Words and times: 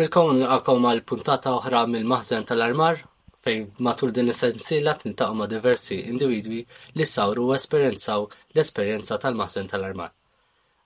nistaqbilkom 0.00 0.44
għakom 0.54 0.84
għal 0.90 1.00
puntata 1.08 1.50
oħra 1.58 1.80
mill-maħżen 1.94 2.44
tal-armar 2.48 3.00
fejn 3.44 3.64
matul 3.84 4.12
din 4.16 4.30
is-sensiela 4.32 4.94
tintaqgħu 5.02 5.36
ma' 5.40 5.48
diversi 5.50 5.98
individwi 6.12 6.60
li 6.96 7.06
sawru 7.10 7.44
u 7.50 7.52
esperjenzaw 7.56 8.22
l-esperjenza 8.54 9.18
tal-maħżen 9.24 9.68
tal-armar. 9.72 10.14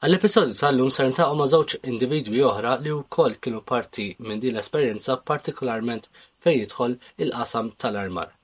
Għall-episodju 0.03 0.59
tal-lum 0.61 0.91
ser 0.97 1.13
ntaqgħu 1.13 1.39
ma' 1.39 1.47
żewġ 1.53 1.77
individwi 1.93 2.43
oħra 2.49 2.73
li 2.83 2.97
wkoll 2.97 3.37
kienu 3.45 3.63
parti 3.73 4.09
minn 4.27 4.43
din 4.43 4.57
l 4.57 4.63
esperienza 4.65 5.17
partikolarment 5.31 6.11
fejn 6.45 6.65
jidħol 6.65 6.97
il-qasam 7.27 7.71
tal-armar. 7.85 8.35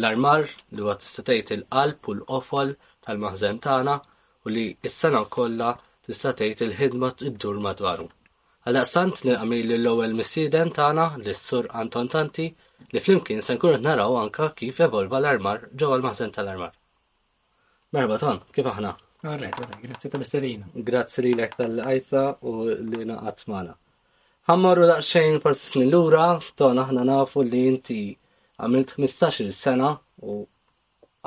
L-armar 0.00 0.48
li 0.70 0.86
huwa 0.86 0.96
tista' 1.04 1.36
il-qalb 1.52 2.08
u 2.08 2.16
l-qofol 2.16 2.72
tal-maħżen 3.04 3.60
tagħna 3.68 4.00
u 4.46 4.54
li 4.56 4.66
s-sena 4.94 5.26
kollha 5.36 5.76
tista' 6.08 6.32
tgħid 6.40 6.66
il-ħidma 6.70 7.12
dur 7.28 7.60
madwaru. 7.68 8.10
Għal-daqstant 8.62 9.16
nil-għamil 9.26 9.72
l 9.76 9.86
ewwel 9.90 10.12
missieden 10.18 10.68
tagħna 10.74 11.04
l-sur 11.20 11.64
Anton 11.78 12.10
Tanti 12.12 12.44
li 12.92 13.00
flimkien 13.02 13.40
se 13.42 13.56
nkunu 13.56 13.80
naraw 13.86 14.18
anka 14.20 14.46
kif 14.60 14.78
evolva 14.86 15.18
l-armar 15.18 15.64
ġewwa 15.82 15.96
l-maħżen 15.98 16.34
tal-armar. 16.36 16.70
Merba 17.96 18.18
ton, 18.22 18.38
kif 18.54 18.68
aħna? 18.72 18.92
Orrejt, 19.32 19.58
grazzi 19.82 20.12
tal-istedina. 20.14 20.68
Grazzi 20.90 21.24
lilek 21.26 21.58
tal-għajta 21.58 22.22
u 22.46 22.54
li 22.70 23.02
naqat 23.10 23.42
magħna. 23.50 23.74
Ħammarru 24.52 24.86
daqsxejn 24.92 25.40
forsi 25.44 25.66
snin 25.72 25.90
lura, 25.96 26.28
ton 26.58 26.78
aħna 26.86 27.02
nafu 27.10 27.42
li 27.46 27.64
inti 27.72 27.98
għamilt 28.62 28.94
15-il 29.00 29.52
sena 29.58 29.90
u 30.22 30.38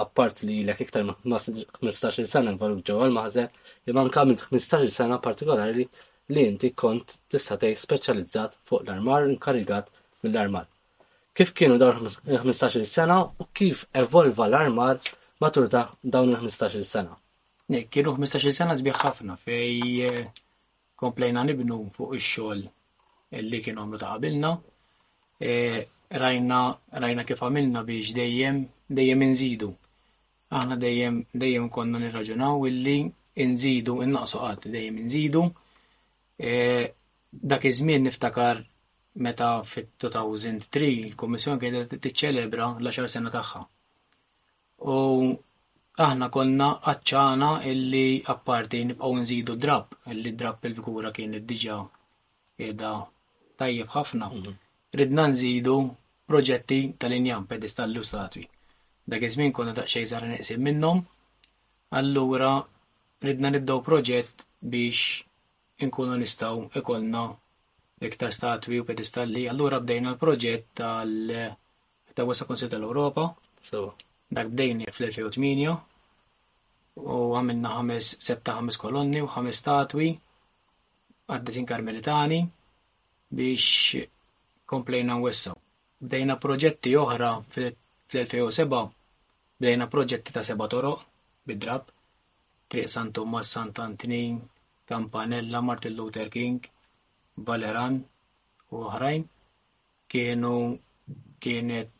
appart 0.06 0.40
li 0.48 0.62
l 0.64 0.72
iktar 0.88 1.04
15-il 1.28 2.32
sena 2.36 2.56
involut 2.56 2.88
ġewwa 2.90 3.12
l-maħżen, 3.12 3.52
imma 3.92 4.08
anke 4.08 4.24
għamilt 4.24 4.48
15-il 4.56 4.96
sena 5.04 5.20
partikolari 5.30 5.90
li 6.34 6.42
inti 6.50 6.70
kont 6.82 7.08
tista' 7.30 7.58
tgħid 7.62 7.80
speċjalizzat 7.82 8.56
fuq 8.66 8.84
l-armar 8.86 9.28
inkarigat 9.30 9.92
mill-armar. 10.24 10.66
Kif 11.38 11.52
kienu 11.58 11.78
dawn 11.82 12.08
il-15 12.08 12.82
sena 12.90 13.18
u 13.22 13.46
kif 13.54 13.84
evolva 14.02 14.48
l-armar 14.50 15.00
matul 15.42 15.68
dawn 15.70 16.30
il-15 16.34 16.82
sena. 16.94 17.14
Nek, 17.74 17.90
kienu 17.94 18.14
15 18.18 18.52
sena 18.54 18.74
sbieħ 18.80 19.00
ħafna 19.04 19.36
fej 19.42 19.86
eh, 20.10 20.26
komplejna 20.98 21.44
nibnu 21.50 21.80
fuq 21.96 22.16
ix-xogħol 22.18 22.64
li 23.50 23.60
kienu 23.66 23.82
għamlu 23.84 24.00
ta' 24.02 24.14
qabilna. 24.16 24.54
Eh, 25.46 25.84
rajna, 26.24 26.62
rajna 27.06 27.24
kif 27.28 27.42
għamilna 27.46 27.82
biex 27.86 28.16
dejjem 28.18 28.64
dejjem 28.98 29.24
inżidu. 29.28 29.70
Aħna 30.58 30.78
dejjem 30.82 31.22
dejjem 31.34 31.70
konna 31.74 32.02
nirraġunaw 32.06 32.66
illi 32.70 32.98
inżidu 33.46 34.00
innaqsu 34.06 34.42
qatt 34.46 34.70
dejjem 34.74 35.02
inżidu 35.06 35.46
E, 36.38 36.90
dak 37.32 37.66
iż-żmien 37.66 38.04
niftakar 38.04 38.58
meta 39.26 39.64
fit-2003 39.72 40.84
il-Kummissjoni 41.08 41.62
kienet 41.62 41.94
tiċċelebra 42.06 42.66
l-10 42.82 43.12
sena 43.14 43.32
tagħha. 43.36 43.62
U 44.92 45.34
aħna 46.08 46.28
konna 46.36 46.68
qaċċana 46.88 47.52
illi 47.72 48.04
apparti 48.34 48.82
nibqgħu 48.90 49.20
nżidu 49.22 49.56
drab, 49.66 49.94
illi 50.16 50.34
drab 50.42 50.68
il 50.70 50.76
vikura 50.82 51.14
kien 51.20 51.38
diġà 51.54 51.78
qiegħda 52.60 52.92
tajjeb 53.64 53.90
ħafna. 53.96 54.28
Mhm. 54.36 54.56
Ridna 55.02 55.30
nżidu 55.32 55.78
proġetti 56.28 56.82
tal-injam 57.00 57.46
pedista 57.54 57.86
l 57.88 58.04
statwi. 58.12 58.44
Dak 59.14 59.24
iż-żmien 59.30 59.56
konna 59.56 59.72
daqsxejn 59.80 60.08
sar 60.12 60.28
neqsim 60.34 60.60
minnhom, 60.68 61.00
allura 62.02 62.54
ridna 63.24 63.54
nibdew 63.56 63.80
proġett 63.88 64.48
biex 64.60 65.24
inkunu 65.84 66.14
nistaw 66.22 66.56
ikollna 66.80 67.22
iktar 68.08 68.32
statwi 68.38 68.76
u 68.82 68.86
pedestalli. 68.90 69.42
Allura 69.52 69.80
bdejna 69.84 70.10
l-proġett 70.14 70.66
tal 70.80 71.12
ta' 72.16 72.28
wasa 72.30 72.48
konsil 72.50 72.70
tal-Europa. 72.72 73.24
So, 73.70 73.80
dak 74.36 74.48
bdejni 74.54 74.86
fl-2008 74.96 75.76
u 76.96 77.20
għamilna 77.38 77.70
ħames 77.78 78.06
setta 78.28 78.56
ħames 78.60 78.78
kolonni 78.80 79.22
u 79.26 79.32
ħames 79.32 79.60
statwi 79.64 80.08
għaddisin 81.34 81.66
karmelitani 81.68 82.40
biex 83.36 83.66
komplejna 84.70 85.18
wessa. 85.20 85.52
Bdejna 86.00 86.38
proġetti 86.40 86.96
oħra 87.04 87.34
fl-2007 87.52 88.82
bdejna 89.60 89.90
proġetti 89.96 90.36
ta' 90.36 90.46
seba 90.52 90.70
toroq 90.72 91.04
bid-drab 91.48 91.92
triq 92.72 92.90
Santu 92.96 93.26
Mas 93.28 93.52
Campanella, 94.86 95.62
Martin 95.62 95.96
Luther 95.98 96.30
King, 96.30 96.60
Baleran 97.44 97.96
u 98.72 98.84
oħrajn 98.90 99.24
kienu 100.14 100.52
kienet 101.46 101.92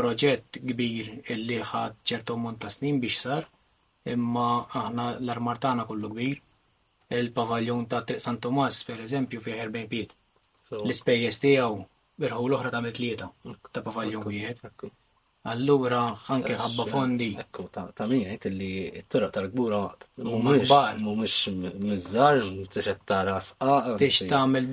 proġett 0.00 0.58
kbir 0.72 1.08
illi 1.36 1.60
ħad 1.70 1.96
ċertu 2.10 2.36
mont 2.46 2.60
ta' 2.64 2.70
snin 2.76 2.98
biex 3.04 3.22
sar, 3.28 3.48
imma 4.16 4.46
aħna 4.82 5.08
l-armar 5.22 5.62
tagħna 5.66 5.86
kollu 5.92 6.10
kbir. 6.16 6.42
Il-pavaljon 7.20 7.86
ta' 7.94 8.02
Triq 8.10 8.20
San 8.26 8.36
Tomas, 8.46 8.82
per 8.90 9.00
eżempju, 9.06 9.40
fi 9.46 9.56
40 9.62 9.88
piet. 9.94 10.12
L-ispejjeż 10.80 11.40
tijaw, 11.46 11.82
irħu 12.28 12.46
l-oħra 12.50 12.74
ta' 12.76 12.84
metlieta, 12.88 13.30
ta' 13.72 13.84
pavaljon 13.90 14.26
wieħed. 14.32 14.74
Allura, 15.52 16.00
anke 16.34 16.56
ħabba 16.60 16.84
fondi. 16.90 17.26
Ekku, 17.42 17.64
ta' 17.76 18.06
min 18.10 18.22
jgħid 18.26 18.50
li 18.56 18.70
t-tura 19.04 19.28
ta' 19.36 19.44
kbura 19.48 19.78
mumiex 20.26 20.72
mumiex 21.04 21.36
mizzar, 21.86 22.42
t-ixet 22.74 23.02
ta' 23.10 23.22
rasqa. 23.28 23.76
Tix 24.02 24.26
tamel, 24.30 24.68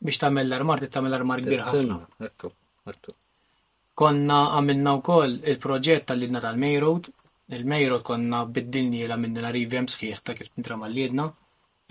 biex 0.00 0.22
tamel 0.24 0.48
l-armar, 0.48 0.82
t-tamel 0.86 1.12
l-armar 1.14 1.44
kbir 1.46 1.64
ħafna. 1.68 1.98
Ekku, 2.30 2.52
ekku. 2.94 3.14
Konna 4.02 4.38
għamilna 4.58 4.96
u 4.98 5.02
koll 5.06 5.36
il-proġett 5.50 6.08
tal-lidna 6.10 6.40
tal-May 6.42 6.80
Road, 6.82 7.10
il-May 7.58 7.84
Road 7.90 8.02
konna 8.08 8.40
biddilni 8.56 9.04
la 9.06 9.18
minn 9.22 9.38
l-arrivjem 9.38 9.86
sħiħ 9.92 10.22
ta' 10.26 10.34
kif 10.40 10.50
nitra 10.58 10.78
mal-lidna, 10.80 11.28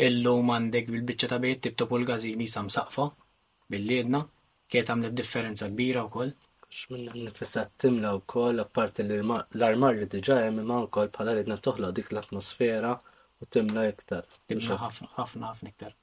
illu 0.09 0.35
mandek 0.47 0.89
bil-bicċa 0.91 1.29
ta' 1.35 1.39
bejt 1.45 1.63
tibtopu 1.69 1.99
l-gazini 2.01 2.49
sam 2.55 2.67
saqfa, 2.75 3.05
bil-lidna, 3.71 4.25
kiet 4.67 4.89
għamlet 4.91 5.15
differenza 5.15 5.69
kbira 5.71 6.03
u 6.03 6.11
koll 6.17 6.33
għan 6.73 7.17
nifissa 7.25 7.61
timla 7.81 8.11
wkoll 8.19 8.61
apparti 8.63 9.03
li 9.05 9.17
l-armar 9.23 9.97
li 9.99 10.07
diġà 10.13 10.37
hemm 10.43 10.61
imma 10.63 10.77
wkoll 10.87 11.11
bħala 11.15 11.35
ridna 11.37 11.57
toħla 11.67 11.89
dik 11.99 12.09
l-atmosfera 12.13 12.93
u 13.43 13.49
timla 13.55 13.83
iktar. 13.91 14.23
Timla 14.49 14.79
ħafna 14.81 15.09
ħafna 15.17 15.51
ħafna 15.51 15.73
iktar. 15.73 15.93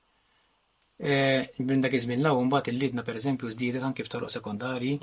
Bin 1.65 1.77
e, 1.81 1.85
dak 1.87 1.97
iż-żmien 1.99 2.23
law 2.25 2.39
mbagħad 2.47 2.73
il-lidna 2.75 3.05
pereżempju 3.09 3.51
żdiedet 3.55 3.89
kif 3.99 4.09
f'toroq 4.11 4.33
sekondari. 4.35 4.95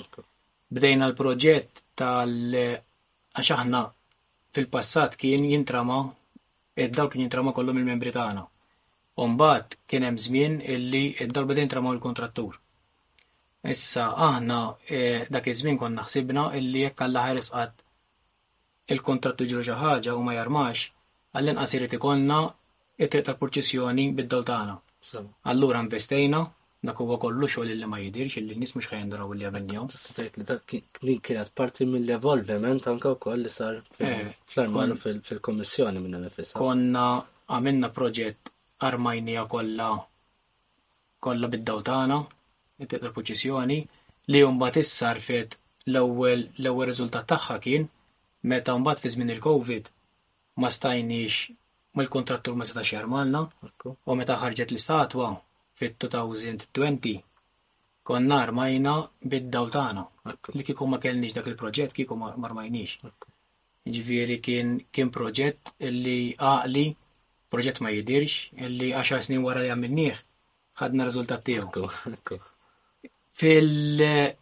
Bdejna 0.78 1.10
l-proġett 1.12 1.82
tal 1.98 2.38
għax 2.62 3.52
aħna 3.58 3.84
fil-passat 4.56 5.18
kien 5.20 5.48
jintrama 5.54 6.00
id-dawl 6.80 7.10
e, 7.12 7.14
kien 7.16 7.26
jintrama 7.26 7.56
kollhom 7.60 7.82
il-membri 7.84 8.14
tagħna. 8.22 8.46
mbagħad 9.28 9.76
kien 9.90 10.04
hemm 10.06 10.24
żmien 10.28 10.60
illi 10.78 11.04
id-darba 11.26 11.56
din 11.58 11.66
jintrama 11.66 11.92
l 11.96 12.00
kontrattur 12.02 12.56
Issa 13.66 14.03
aħna 14.13 14.57
eh, 14.94 15.25
dak 15.34 15.47
iż-żmien 15.51 15.78
konna 15.81 16.03
ħsibna 16.06 16.41
illi 16.59 16.84
jekk 16.85 17.03
alla 17.07 17.23
ħares 17.28 17.50
qatt 17.53 17.85
il-kontrattu 18.95 19.47
ġru 19.50 19.63
xi 19.66 19.78
ħaġa 19.79 20.13
u 20.16 20.22
ma 20.23 20.35
jarmax, 20.38 20.84
għall-inqas 21.40 21.73
irid 21.79 21.95
ikollna 21.97 22.38
it-triq 23.06 23.25
tal-purċissjoni 23.31 24.06
bid-dol 24.19 24.45
tagħna. 24.50 24.75
Allura 25.54 25.81
investejna 25.86 26.44
dak 26.88 27.01
huwa 27.01 27.18
kollu 27.24 27.50
xogħol 27.50 27.74
illi 27.74 27.89
ma 27.89 27.98
jidhirx 28.04 28.38
illi 28.44 28.59
nies 28.62 28.75
mhux 28.77 28.92
ħajndaraw 28.92 29.33
li 29.33 29.48
jagħmel 29.48 29.74
jew. 29.74 29.88
Tista' 29.95 30.13
tgħid 30.19 30.39
li 30.39 30.48
dak 30.51 31.18
kienet 31.25 31.51
parti 31.57 31.89
mill-evolviment 31.89 32.89
anke 32.94 33.15
wkoll 33.18 33.48
li 33.48 33.51
sar 33.57 33.81
eh, 33.98 34.31
fl-armanu 34.53 34.95
fil-Kommissjoni 35.01 36.03
minn 36.06 36.19
nifisha. 36.27 36.62
Konna 36.62 37.07
għamilna 37.57 37.92
proġett 37.98 38.53
armajnija 38.92 39.48
kollha 39.56 39.89
kollha 41.27 41.48
bid-dawtana 41.56 42.21
nibdiet 42.81 43.06
il-poċessjoni 43.07 43.77
li 44.33 44.41
mbagħad 44.57 44.81
issar 44.83 45.19
fed 45.27 45.56
l-ewwel 45.91 46.44
l-ewwel 46.59 46.91
riżultat 46.91 47.27
tagħha 47.31 47.57
kien 47.65 47.88
meta 48.51 48.75
mbagħad 48.81 49.01
fi 49.06 49.12
żmien 49.15 49.31
il-COVID 49.38 49.88
ma 50.63 50.69
stajniex 50.74 51.56
mal-kontrattur 52.00 52.57
ma 52.59 52.68
setax 52.69 52.91
jarmalna 52.95 53.41
u 53.89 54.18
meta 54.19 54.35
ħarġet 54.44 54.74
l-istatwa 54.75 55.31
fit-2020 55.81 57.15
konna 58.09 58.38
armajna 58.45 58.94
bid-daw 59.33 59.71
tagħna 59.77 60.06
li 60.53 60.65
kieku 60.69 60.89
ma 60.91 61.00
kellniex 61.07 61.33
dak 61.39 61.50
il-proġett 61.51 61.95
kieku 61.97 62.15
ma 62.19 62.29
armajniex. 62.47 63.00
Ġifieri 63.88 64.38
kien 64.44 64.74
kien 64.94 65.09
proġett 65.15 65.71
li 65.89 66.35
għaqli 66.38 66.85
proġett 67.53 67.81
ma 67.83 67.91
jidirx 67.95 68.38
illi 68.69 68.89
10 68.95 69.25
snin 69.29 69.41
wara 69.47 69.62
li 69.63 69.71
għamilnieh 69.74 70.21
ħadna 70.81 71.07
riżultat 71.07 71.45
tiegħu 71.47 71.88
fil- 73.39 74.34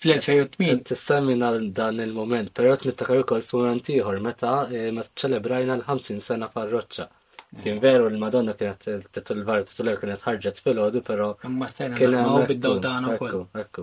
fl-2008. 0.00 0.78
Tissemina 0.86 1.48
dan 1.78 1.96
il-moment, 2.06 2.48
pero 2.56 2.72
t-niftakar 2.78 3.16
ukoll 3.24 3.42
f'mument 3.46 3.86
ieħor 3.94 4.16
meta 4.22 4.52
eh, 4.70 4.90
meta 4.94 5.10
ċelebrajna 5.22 5.72
l-50 5.80 6.20
sena 6.22 6.46
farroċċa. 6.54 7.04
Kien 7.64 7.78
veru 7.80 8.04
l-Madonna 8.10 8.52
kienet 8.60 8.82
t-tulvar 9.14 9.58
kienet 9.64 10.20
ħarġet 10.26 10.56
fil-ħodu, 10.64 10.98
pero. 11.06 11.26
Ma 11.60 11.66
stajna 11.72 11.96
kienem 11.96 12.34
bid-daw 12.50 12.76
dan 12.84 13.04
kol. 13.20 13.46
Ekku, 13.56 13.82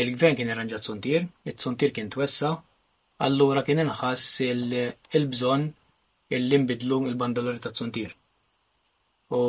il-gvern 0.00 0.34
kien 0.38 0.50
irranġat 0.50 0.86
suntir 0.88 1.20
it-suntir 1.46 1.90
kien 1.94 2.08
twessa, 2.10 2.50
allura 3.26 3.60
kien 3.66 3.80
inħass 3.84 4.24
il-bżon 4.50 5.62
illi 6.36 6.56
nbidlu 6.62 6.96
il 7.10 7.16
bandalori 7.22 7.58
ta' 7.64 7.72
tsuntir. 7.76 8.10
U 9.38 9.40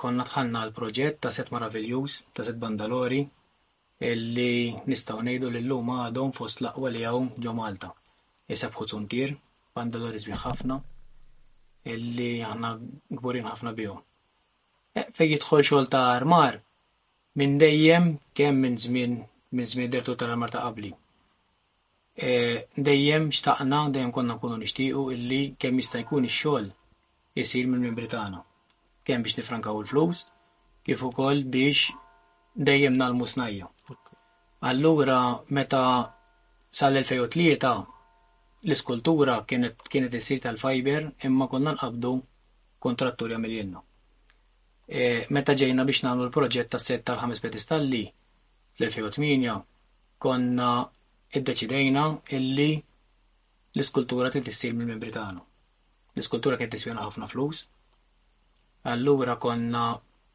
konna 0.00 0.24
tħanna 0.30 0.60
l-proġett 0.68 1.18
ta' 1.24 1.32
set 1.36 1.50
maraviljuż 1.54 2.12
ta' 2.34 2.44
set 2.46 2.60
bandalori 2.64 3.20
illi 4.12 4.50
nistaw 4.90 5.18
nejdu 5.28 5.50
li 5.50 5.58
l-lum 5.64 5.90
għadhom 5.94 6.30
fost 6.38 6.62
laqwa 6.62 6.92
li 6.94 7.02
għawm 7.08 7.26
ġo 7.44 7.54
Malta. 7.60 7.90
Jisabħu 8.52 8.86
Zuntir, 8.92 9.34
bandalori 9.74 10.22
zbi 10.24 10.38
ħafna 10.44 10.78
illi 11.94 12.30
għanna 12.50 12.70
gburin 13.18 13.50
ħafna 13.50 13.74
biju. 13.80 13.96
E, 15.00 15.08
Fej 15.16 15.34
jitħol 15.34 15.66
xol 15.66 15.90
ta' 15.94 16.04
armar 16.14 16.62
minn 17.38 17.58
dejjem 17.62 18.12
kemm 18.38 18.62
minn 18.66 18.78
żmien 18.84 19.18
minn 19.56 19.66
zmin 19.74 19.90
dertu 19.90 20.14
tal-armar 20.18 20.54
ta' 20.54 20.62
qabli. 20.68 20.92
Eh, 22.18 22.64
dejjem 22.76 23.28
xtaqna, 23.38 23.78
dejjem 23.94 24.10
konna 24.12 24.32
nkunu 24.34 24.56
nixtiequ 24.58 25.06
illi 25.14 25.42
kemm 25.60 25.76
jista' 25.78 26.00
jkun 26.02 26.24
ix-xogħol 26.26 26.64
isir 27.42 27.68
minn 27.70 27.84
membri 27.86 28.08
tagħna. 28.14 28.40
Kemm 29.06 29.22
biex 29.26 29.36
nifrankaw 29.38 29.78
il-flus, 29.84 30.24
kif 30.82 31.04
ukoll 31.08 31.44
biex 31.54 31.92
dejjem 32.70 32.96
nalmu 32.98 33.28
snajja. 33.30 33.70
Allura 34.68 35.20
meta 35.58 35.84
sal-2003 36.80 37.46
l-iskultura 38.66 39.36
kienet 39.46 39.86
kienet 39.86 40.18
issir 40.18 40.42
tal-fiber 40.48 41.04
imma 41.30 41.46
konna 41.54 41.76
nqabdu 41.76 42.16
kontratturi 42.82 43.38
għamiljenna. 43.38 43.80
E, 43.80 45.02
eh, 45.06 45.22
meta 45.38 45.54
ġejna 45.62 45.86
biex 45.86 46.02
nagħmlu 46.08 46.26
l-proġett 46.26 46.74
tas 46.74 46.84
set 46.90 47.06
tal-ħames 47.06 47.38
pedestalli 47.46 48.02
fl-2008 48.80 49.62
konna 50.18 50.68
iddeċidejna 51.36 52.02
illi 52.36 52.70
l-iskultura 52.78 54.30
t 54.32 54.40
issir 54.48 54.72
mill-membri 54.72 55.12
L-iskultura 56.16 56.56
kienet 56.58 56.72
tiswina 56.72 57.04
ħafna 57.04 57.28
flus. 57.30 57.60
Allura 58.90 59.36
konna 59.38 59.82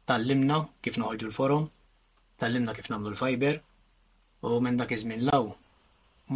tal-limna 0.08 0.58
kif 0.80 0.96
noħolġu 0.96 1.26
l-forum, 1.28 1.66
tal-limna 2.40 2.72
kif 2.78 2.88
nagħmlu 2.88 3.10
l-fiber, 3.10 3.58
u 4.48 4.60
minn 4.64 4.78
dak 4.80 4.92
iż-żmien 4.96 5.26
law 5.30 5.44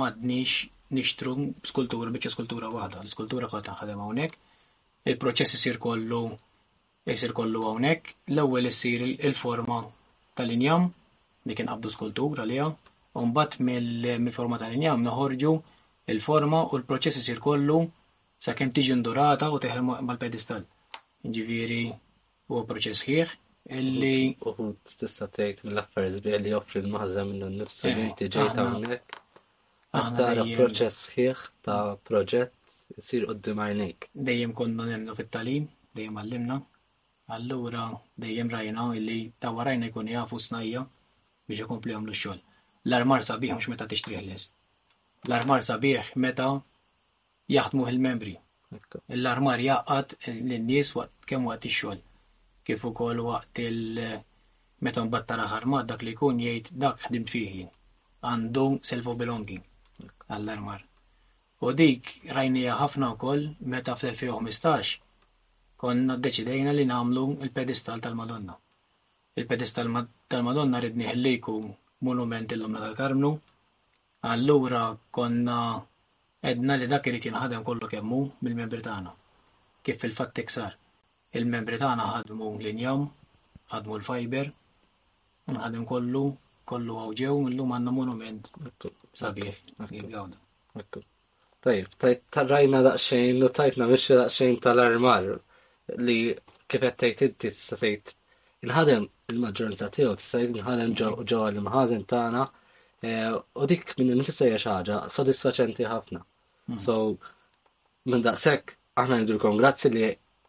madnix 0.02 0.66
nixtru 0.99 1.37
skultura 1.64 2.10
biċċa 2.12 2.34
skultura 2.34 2.69
waħda. 2.75 3.00
L-iskultura 3.06 3.49
kollha 3.49 3.64
tanħadem 3.70 4.02
hawnhekk, 4.05 4.34
il-proċess 5.08 5.55
isir 5.56 5.78
kollu 5.81 6.20
jisir 7.08 7.32
kollu 7.32 7.64
hawnhekk, 7.70 8.19
l-ewwel 8.34 8.66
isir 8.69 9.00
il-forma 9.06 9.81
tal-injam 10.37 10.90
li 11.49 11.55
kien 11.56 11.70
qabdu 11.72 11.88
skultura 11.94 12.44
liha, 12.44 12.69
Umbat 13.23 13.59
mill-forma 13.67 14.59
tal-injam 14.62 15.03
noħorġu 15.06 15.50
il-forma 16.15 16.61
u 16.70 16.79
l-proċess 16.79 17.19
isir 17.23 17.41
kollu 17.47 17.79
sa' 18.47 18.55
kem 18.59 18.70
tiġi 18.79 18.97
ndurata 19.00 19.49
u 19.55 19.59
teħel 19.65 19.82
mal-pedestal. 19.88 20.62
Ġiviri 21.37 21.81
u 22.55 22.62
proċess 22.70 23.03
ħieħ 23.09 23.35
illi. 23.81 24.15
U 24.49 24.69
tista' 25.03 25.31
tgħid 25.37 25.65
mill 25.67 25.82
bi 25.99 26.37
għalli 26.38 26.55
joffri 26.55 26.82
l 26.82 26.91
minn 26.91 27.49
l-nifsu 27.49 27.91
li 27.91 28.05
eh, 28.05 28.06
inti 28.06 28.31
ġejt 28.38 28.62
hawnhekk. 28.62 29.20
Aħtar 30.05 30.43
proċess 30.55 31.11
ħieħ 31.17 31.43
ta' 31.65 31.97
proġett 32.09 33.03
isir 33.03 33.26
d 33.35 33.55
għajnejk. 33.59 34.11
Dejjem 34.31 34.53
konna 34.62 34.87
nemmnu 34.93 35.15
fit-talim, 35.19 35.67
dejjem 35.99 36.20
għallimna. 36.23 36.61
Allura 37.37 37.82
dejjem 38.25 38.49
rajna 38.55 38.87
illi 39.03 39.19
ta' 39.43 39.50
warajna 39.59 39.91
jkun 39.91 40.15
jafu 40.15 40.38
snajja 40.47 40.87
biex 41.49 41.65
ikompli 41.67 41.93
jagħmlu 41.94 42.15
xogħol 42.20 42.47
L-armar 42.88 43.20
sabiħ 43.26 43.50
mhux 43.55 43.69
meta 43.73 43.87
t-ixtriħ 43.88 44.20
L-armar 45.26 45.64
sabiħ 45.67 46.06
meta 46.25 46.44
jaħdmu 47.55 47.87
il-membri. 47.90 48.31
L-armar 49.17 49.61
jaqqat 49.64 50.14
lin-nies 50.46 50.93
waqt 50.96 51.26
kemm 51.32 51.49
waqt 51.50 51.64
il 51.69 51.75
xogħol 51.76 52.00
Kif 52.69 52.85
ukoll 52.90 53.20
waqt 53.26 53.62
il- 53.67 54.17
meta 54.87 55.02
mbattara 55.08 55.49
ħarmad 55.52 55.88
dak 55.90 56.05
li 56.08 56.14
jkun 56.17 56.38
jgħid 56.44 56.69
dak 56.85 57.00
ħdimt 57.11 57.32
fiħi. 57.35 57.67
għandu 58.31 58.62
self-belonging 58.93 59.69
għall-armar. 60.26 60.81
U 61.62 61.70
dik 61.82 62.08
rajnija 62.38 62.79
ħafna 62.81 63.12
kol 63.25 63.44
meta 63.75 63.94
fl-2015 63.94 64.94
konna 65.84 66.17
deċidejna 66.25 66.73
li 66.79 66.87
namlu 66.94 67.25
il-pedestal 67.44 68.00
tal-Madonna. 68.06 68.56
Il-pedestal 69.43 69.93
tal-Madonna 70.34 70.81
ridni 70.87 71.06
ħelliku 71.12 71.58
monument 72.02 72.46
il-lumna 72.52 72.78
tal 72.80 72.94
karmnu. 72.94 73.40
Allura 74.20 74.96
konna 75.10 75.82
edna 76.50 76.74
li 76.76 76.86
dak 76.86 77.06
irid 77.10 77.24
jinħadem 77.28 77.64
kollu 77.66 77.86
kemmu 77.92 78.18
mill-membri 78.42 78.82
tagħna. 78.86 79.12
Kif 79.82 80.00
fil-fatt 80.04 80.40
iksar. 80.42 80.74
Il-membri 81.38 81.78
tagħna 81.82 82.06
ħadmu 82.14 82.50
l-injam, 82.60 83.06
ħadmu 83.74 83.98
l-fajber, 84.00 84.50
nħadem 85.56 85.84
kollu, 85.92 86.24
kollu 86.72 86.96
għawġew, 87.04 87.36
millum 87.48 87.74
għanna 87.78 87.92
monument 87.92 88.48
sabiħ. 89.16 89.62
Tajib, 91.66 92.20
tarrajna 92.38 92.82
daqxejn, 92.86 93.42
l 93.42 93.50
tajtna 93.60 93.88
miex 93.92 94.10
daqxejn 94.22 94.58
tal-armar 94.66 95.32
li 96.06 96.18
kif 96.68 96.84
għattajt 96.90 97.24
inti 97.30 97.50
t-sasajt 97.54 98.14
il-ħadem 98.66 99.02
il-maġġoranza 99.32 99.88
tiegħu 99.96 100.14
tista' 100.20 100.38
jkun 100.44 100.94
ġewwa 101.00 101.49
l-imħażen 101.50 102.00
tagħna 102.12 102.44
eh, 103.06 103.34
u 103.34 103.66
dik 103.72 103.93
minn 104.00 104.16
nifissa 104.20 104.49
hija 104.49 104.58
xi 104.62 104.70
ħaġa 104.72 105.00
sodisfaċenti 105.16 105.87
ħafna. 105.90 106.22
Hmm. 106.69 106.78
So 106.87 106.96
minn 108.12 108.24
daqshekk 108.27 108.74
aħna 109.03 109.20
nidilkom 109.20 109.58
grazzi 109.60 109.93
li 109.94 110.08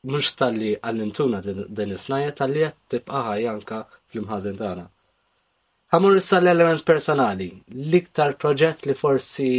mhux 0.09 0.31
talli 0.39 0.71
għall-intuna 0.79 1.43
din 1.49 1.93
is-snajja 1.97 2.33
talli 2.41 2.63
qed 2.65 2.79
tibqa' 2.95 3.21
ħajja 3.27 3.51
anke 3.55 3.81
fl-imħażen 4.11 4.57
tagħna. 4.63 4.87
Ħamur 5.93 6.17
issa 6.21 6.37
l-element 6.41 6.85
personali, 6.87 7.51
l-iktar 7.73 8.35
proġett 8.41 8.85
li 8.89 8.95
forsi 8.97 9.51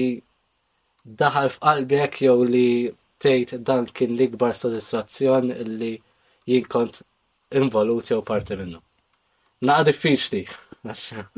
daħal 1.23 1.51
f'qalbek 1.55 2.21
jew 2.25 2.37
li 2.51 2.69
tgħid 3.23 3.63
dan 3.69 3.87
kien 3.95 4.15
l-ikbar 4.17 4.55
sodisfazzjon 4.59 5.53
li 5.81 5.95
jien 6.51 6.67
kont 6.71 7.03
involuti 7.55 8.15
u 8.15 8.23
parti 8.25 8.57
minnu. 8.57 8.81
Naqa 9.67 9.85
diffiċli. 9.91 10.43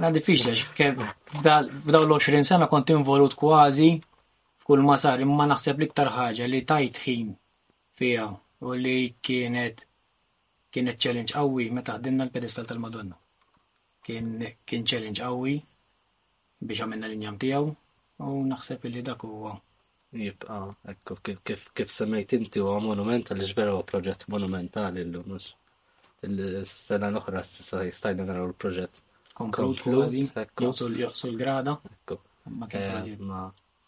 Na 0.00 0.10
diffiċli, 0.14 0.52
f'daw 0.76 2.04
l-20 2.04 2.46
sena 2.46 2.68
kont 2.70 2.92
involut 2.94 3.34
kważi 3.34 3.88
f'kull 4.62 4.84
ma 4.86 4.94
sar 5.02 5.18
imma 5.24 5.48
naħseb 5.50 5.80
l-iktar 5.80 6.12
ħaġa 6.14 6.46
li 6.46 6.60
tajt 6.62 7.00
ħin 7.02 7.32
fiha 7.98 8.28
u 8.62 8.76
li 8.78 8.92
kienet 9.18 9.82
kienet 10.72 11.00
challenge 11.04 11.34
qawwi 11.34 11.66
meta 11.74 11.96
ħdimna 11.98 12.28
l-pedestal 12.28 12.68
tal-Madonna. 12.70 13.16
Kien 14.06 14.30
kien 14.66 14.86
challenge 14.86 15.24
qawwi 15.26 15.56
biex 16.62 16.84
għamilna 16.84 17.10
l-injam 17.10 17.40
tiegħu 17.42 17.72
u 18.30 18.44
naħseb 18.52 18.86
li 18.92 19.02
dak 19.10 19.24
huwa 19.26 19.56
jibqa' 20.20 20.60
ekku 20.94 21.18
kif 21.42 21.66
kif 21.74 21.90
semmejt 21.98 22.36
inti 22.38 22.62
huwa 22.62 22.78
monumental 22.86 23.42
li 23.42 23.50
ġbera 23.50 23.74
huwa 23.74 23.88
proġett 23.90 24.28
monumentali 24.30 25.02
l-lumus 25.02 25.50
il-sena 26.26 27.10
l-oħra 27.10 27.40
stessa 27.46 27.80
jistajna 27.86 28.26
naraw 28.28 28.46
il-proġett. 28.50 29.00
Konklut 29.34 29.80
kważi, 29.82 31.32
grada 31.38 31.74
eh, 32.12 33.12
Ma 33.18 33.40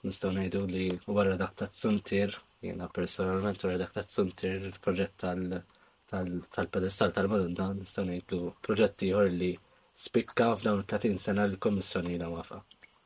nistaw 0.05 0.31
ngħidu 0.33 0.63
li 0.71 0.87
wara 1.13 1.37
dak 1.37 1.55
ta' 1.59 1.69
tsuntir, 1.69 2.35
jiena 2.63 2.89
personalment 2.93 3.63
wara 3.65 3.79
dak 3.83 3.93
ta' 3.93 4.07
tsuntir 4.09 4.57
il-proġett 4.71 5.25
tal-pedestal 5.25 7.13
tal-Madonna, 7.17 7.71
nistaw 7.81 8.07
ngħidu 8.09 8.41
proġetti 8.63 9.11
ieħor 9.13 9.31
li 9.35 9.53
spikka 9.97 10.51
f'dawn 10.59 10.83
30 10.91 11.19
sena 11.21 11.45
l 11.49 11.59
kummissjoni 11.61 12.19
la 12.19 12.29
wafa. 12.31 12.59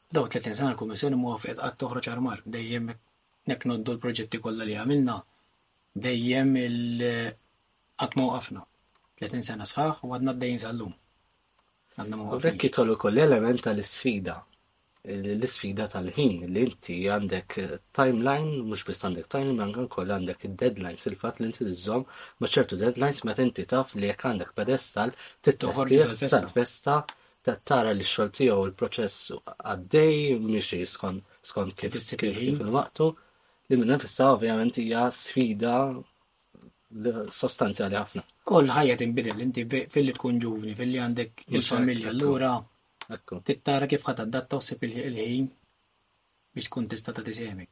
Daw 0.09 0.25
30 0.25 0.55
sena 0.57 0.73
l-Kommissjoni 0.73 1.19
muwafiqet 1.21 1.59
għad 1.61 1.75
toħroġ 1.83 2.07
armar, 2.15 2.41
dejjem 2.49 2.87
nek 3.51 3.67
noddu 3.69 3.93
l-proġetti 3.99 4.41
kollha 4.41 4.65
li 4.65 4.77
għamilna, 4.81 5.19
dejjem 6.09 6.55
il-għatmu 6.65 8.29
għafna. 8.39 8.65
30 9.21 9.43
sena 9.51 9.65
sħaħ 9.69 10.05
u 10.07 10.13
għadna 10.17 10.33
d 10.35 10.41
dajn 10.45 10.59
sal-lum. 10.65 10.93
Għadna 12.03 12.53
kitolu 12.63 12.95
koll 13.01 13.19
element 13.25 13.65
tal-sfida. 13.67 14.37
L-sfida 15.15 15.87
tal-ħin 15.89 16.43
li 16.53 16.63
inti 16.69 16.97
għandek 17.11 17.57
timeline, 17.97 18.59
mux 18.71 18.85
bist 18.89 19.07
għandek 19.09 19.29
timeline, 19.35 19.71
għan 19.79 19.89
koll 19.93 20.15
għandek 20.17 20.47
deadlines, 20.63 21.07
il-fat 21.11 21.41
li 21.43 21.49
inti 21.49 21.65
t-izzom, 21.65 22.05
ma 22.41 22.51
ċertu 22.57 22.79
deadlines 22.83 23.23
ma 23.27 23.35
inti 23.45 23.65
taf 23.71 23.95
li 23.99 24.11
jek 24.11 24.27
għandek 24.31 24.53
pedestal, 24.61 25.15
t-toħorġi 25.49 26.01
sal-festa, 26.37 26.99
tara 27.65 27.95
li 27.97 28.05
xolti 28.05 28.51
u 28.53 28.61
l-proċess 28.69 29.33
għaddej, 29.41 30.39
miexi 30.45 30.83
skont 30.91 31.79
kif 31.79 31.97
kif 31.97 32.45
il-waqtu, 32.45 33.09
li 33.71 33.79
minna 33.83 33.97
fissa 34.03 34.31
ovvijament 34.37 34.77
hija 34.83 35.07
sfida 35.15 35.79
sostanzjali 37.29 37.97
ħafna. 37.99 38.23
Kull 38.49 38.71
ħajja 38.73 38.95
tinbidel, 39.01 39.43
inti 39.45 39.65
fil-li 39.69 40.13
tkun 40.17 40.39
ġuvni, 40.41 40.75
fil-li 40.79 40.99
għandek 41.05 41.43
il-familja, 41.53 42.09
allura 42.15 42.53
tittara 43.49 43.87
kif 43.89 44.05
ħat 44.09 44.23
adatta 44.27 44.57
u 44.57 44.61
sepp 44.65 44.83
il-ħin 44.89 45.47
biex 46.57 46.69
tkun 46.71 46.89
tista' 46.89 47.13
ta' 47.13 47.25
tisjemek. 47.27 47.71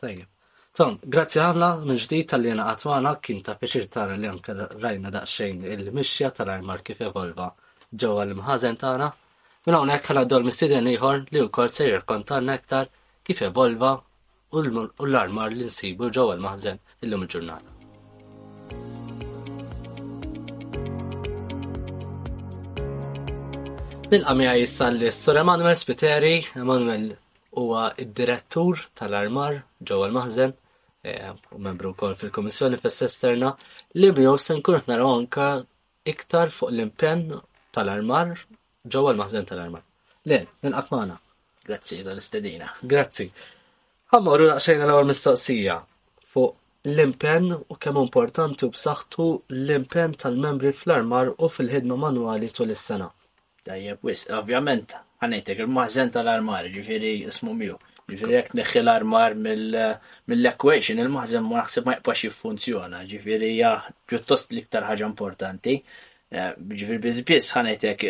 Tajjeb. 0.00 0.28
Tom, 0.76 0.98
grazzi 1.14 1.40
ħafna 1.40 1.70
minn 1.88 2.00
ġdid 2.00 2.28
tal-li 2.32 2.48
jena 2.52 2.66
għatwana 2.74 3.14
kien 3.24 3.40
ta' 3.44 3.56
peċir 3.60 3.88
tara 3.92 4.16
li 4.20 4.28
anke 4.28 4.54
rajna 4.58 5.10
daqsxejn 5.16 5.64
il-mixja 5.78 6.30
tal-armar 6.36 6.84
kif 6.84 7.00
evolva 7.08 7.48
ġewwa 7.88 8.24
l-imħażen 8.26 8.78
tagħna. 8.84 9.10
Minn 9.66 9.78
hawnhekk 9.80 10.12
ħala 10.12 10.24
dol 10.28 10.44
mistieden 10.48 10.88
ieħor 10.92 11.24
li 11.32 11.44
wkoll 11.48 11.70
se 11.72 11.88
jirkontanna 11.88 12.56
aktar 12.60 12.88
kif 13.24 13.44
evolva 13.48 13.96
u 14.52 14.64
l-armar 14.66 15.52
li 15.56 15.68
nsibu 15.70 16.08
ġewwa 16.12 16.36
l-maħżen 16.40 16.80
illum 17.06 17.22
il-ġurnata. 17.28 17.71
nilqa' 24.12 24.32
miegħi 24.38 24.62
issa 24.66 24.86
l-Sur 24.92 25.38
Emanuel 25.40 25.74
Spiteri, 25.80 26.32
Emanuel 26.60 27.04
huwa 27.56 27.84
id-direttur 28.02 28.82
tal-Armar 29.00 29.54
ġewwa 29.88 30.08
l-Maħżen, 30.10 30.50
eh, 31.12 31.30
membru 31.56 31.94
wkoll 31.94 32.18
fil-Kummissjoni 32.20 32.80
fis 32.82 32.98
sesterna 33.02 33.54
li 33.96 34.10
miegħu 34.12 34.34
se 34.42 34.56
nkunu 34.58 34.82
qed 34.82 34.90
naraw 34.92 35.14
anke 35.16 35.46
iktar 36.12 36.52
fuq 36.52 36.74
l-impenn 36.74 37.24
tal-Armar 37.72 38.34
ġewwa 38.84 39.14
l-Maħżen 39.14 39.48
tal-Armar. 39.48 39.80
Le, 40.28 40.42
nilqa 40.60 40.92
magħna. 40.92 41.16
Grazzi 41.64 42.02
dal 42.04 42.20
istedina 42.20 42.68
Grazzi. 42.84 43.30
Ħammorru 44.12 44.50
naqxejna 44.52 44.88
l-ewwel 44.90 45.08
mistoqsija 45.14 45.78
fuq 46.34 46.92
l-impenn 46.92 47.54
u 47.64 47.80
kemm 47.80 48.04
importanti 48.04 48.68
u 48.68 48.72
b'saħħtu 48.76 49.32
l-impenn 49.56 50.20
tal-membri 50.20 50.76
fl-armar 50.76 51.32
u 51.38 51.48
fil-ħidma 51.48 51.96
manwali 52.04 52.52
tul 52.52 52.76
is-sena. 52.76 53.08
Tajjeb, 53.66 53.98
wis, 54.08 54.24
ovvjament, 54.34 54.90
ħanejtek 55.22 55.60
il-maħżen 55.62 56.08
tal-armar, 56.16 56.66
ġifiri 56.74 57.10
ismu 57.30 57.52
miju. 57.54 57.76
Ġifiri 58.10 58.34
jek 58.34 58.48
neħi 58.58 58.80
l-armar 58.80 59.36
mill-equation, 59.44 60.98
il-maħżen 61.04 61.44
ma 61.46 61.60
naħseb 61.60 61.84
ma 61.86 61.92
jqbax 62.00 62.24
jiffunzjona, 62.26 63.04
ġifiri 63.06 63.50
ja 63.60 63.70
pjuttost 64.10 64.50
liktar 64.56 64.82
ħaġa 64.88 65.04
importanti. 65.06 65.76
Eh, 65.78 66.48
ġifiri 66.82 66.98
bizbis 67.04 67.52
għanajtek, 67.54 68.02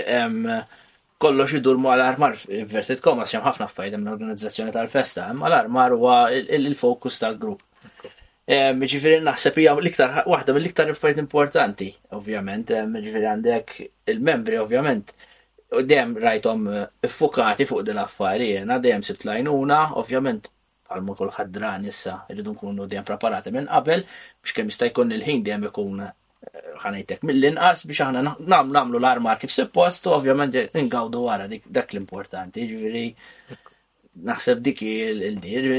kollox 1.22 1.56
idur 1.60 1.76
ma 1.84 1.98
l-armar 1.98 2.38
vertet 2.72 3.02
komas 3.04 3.30
xem 3.34 3.44
ħafna 3.44 3.66
fajda 3.70 4.00
minn 4.00 4.12
organizzazzjoni 4.14 4.72
tal-festa, 4.78 5.26
ma 5.36 5.50
l-armar 5.52 5.92
huwa 5.98 6.14
il-fokus 6.34 7.20
tal-grupp. 7.26 7.92
Ġifiri 8.46 9.20
naħseb 9.28 9.60
hija 9.62 9.76
l-iktar 9.76 10.22
waħda 10.32 10.56
mill-iktar 10.56 10.94
affarijiet 10.96 11.20
importanti, 11.26 11.90
ovvjament, 12.16 12.72
ġifiri 13.04 13.28
għandek 13.36 13.76
il-membri 14.14 14.56
ovvjament 14.64 15.12
Dejjem 15.80 16.12
dem 16.14 16.22
rajtom 16.22 16.66
eh, 16.68 16.86
iffukati 17.06 17.64
fuq 17.66 17.82
din 17.84 17.98
affarijiet, 17.98 18.68
dem 18.84 19.00
lajnuna, 19.28 19.78
ovvjament 19.96 20.48
għalmu 20.92 21.14
kol 21.16 21.30
ħadran 21.32 21.86
issa, 21.88 22.18
rridu 22.28 22.52
nkunu 22.52 22.84
dejjem 22.86 23.06
preparati 23.08 23.50
minn 23.54 23.70
qabel, 23.70 24.02
biex 24.42 24.52
kemm 24.58 24.68
jista' 24.68 24.90
jkun 24.90 25.14
il-ħin 25.16 25.40
dejjem 25.46 25.64
ikun 25.70 26.02
eh, 26.04 26.12
ħanajtek 26.82 27.24
mill-inqas 27.24 27.86
biex 27.88 28.04
aħna 28.06 28.22
nam 28.52 28.72
namlu 28.76 29.00
l-armar 29.00 29.40
kif 29.40 29.54
suppost, 29.54 30.10
ovvjament 30.12 30.60
eh, 30.60 30.76
ngawdu 30.76 31.24
wara 31.24 31.48
dak 31.48 31.94
l-importanti, 31.94 32.66
ġifieri 32.68 33.06
naħseb 34.28 34.60
dik 34.60 34.82
il-dir, 34.84 35.70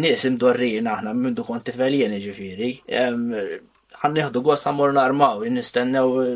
nies 0.00 0.24
imdorrin 0.30 0.86
aħna 0.88 1.12
minn 1.12 1.36
du 1.36 1.44
konti 1.44 1.76
feljen 1.76 2.16
ġifieri 2.24 2.72
ħan 3.98 4.12
nieħdu 4.16 4.40
gos 4.46 4.64
għamur 4.70 4.92
narmaw, 4.96 5.44
nistennew 5.54 6.10
eh, 6.22 6.34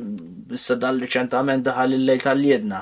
issa 0.59 0.77
dan 0.85 0.97
l-ċentament 0.99 1.63
daħal 1.69 1.95
il-lejl 1.99 2.23
tal-jedna, 2.27 2.81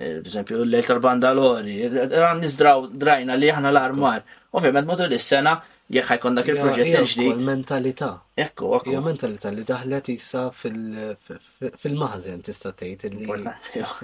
b'eżempju 0.00 0.56
eh, 0.56 0.62
l-lejl 0.64 0.86
tal-bandalori, 0.88 1.74
għan 2.08 2.40
nizdraw 2.46 2.86
drajna 3.04 3.36
li 3.36 3.50
aħna 3.56 3.70
l-armar. 3.74 4.24
Ovvijament 4.56 4.88
matul 4.88 5.12
is-sena 5.18 5.52
jekk 5.92 6.14
ħajkun 6.14 6.38
dak 6.40 6.50
il-proġett 6.50 7.20
Il 7.26 7.44
mentalità. 7.50 8.10
Ekku, 8.46 8.70
ekku. 8.78 8.94
Hija 8.94 9.02
mentalita 9.04 9.52
li 9.58 9.66
daħlet 9.68 10.12
issa 10.16 10.46
fil-maħżen 10.56 12.40
tista' 12.48 12.72
tgħid 12.72 13.12
li. 13.20 13.42
Eh, 13.76 13.96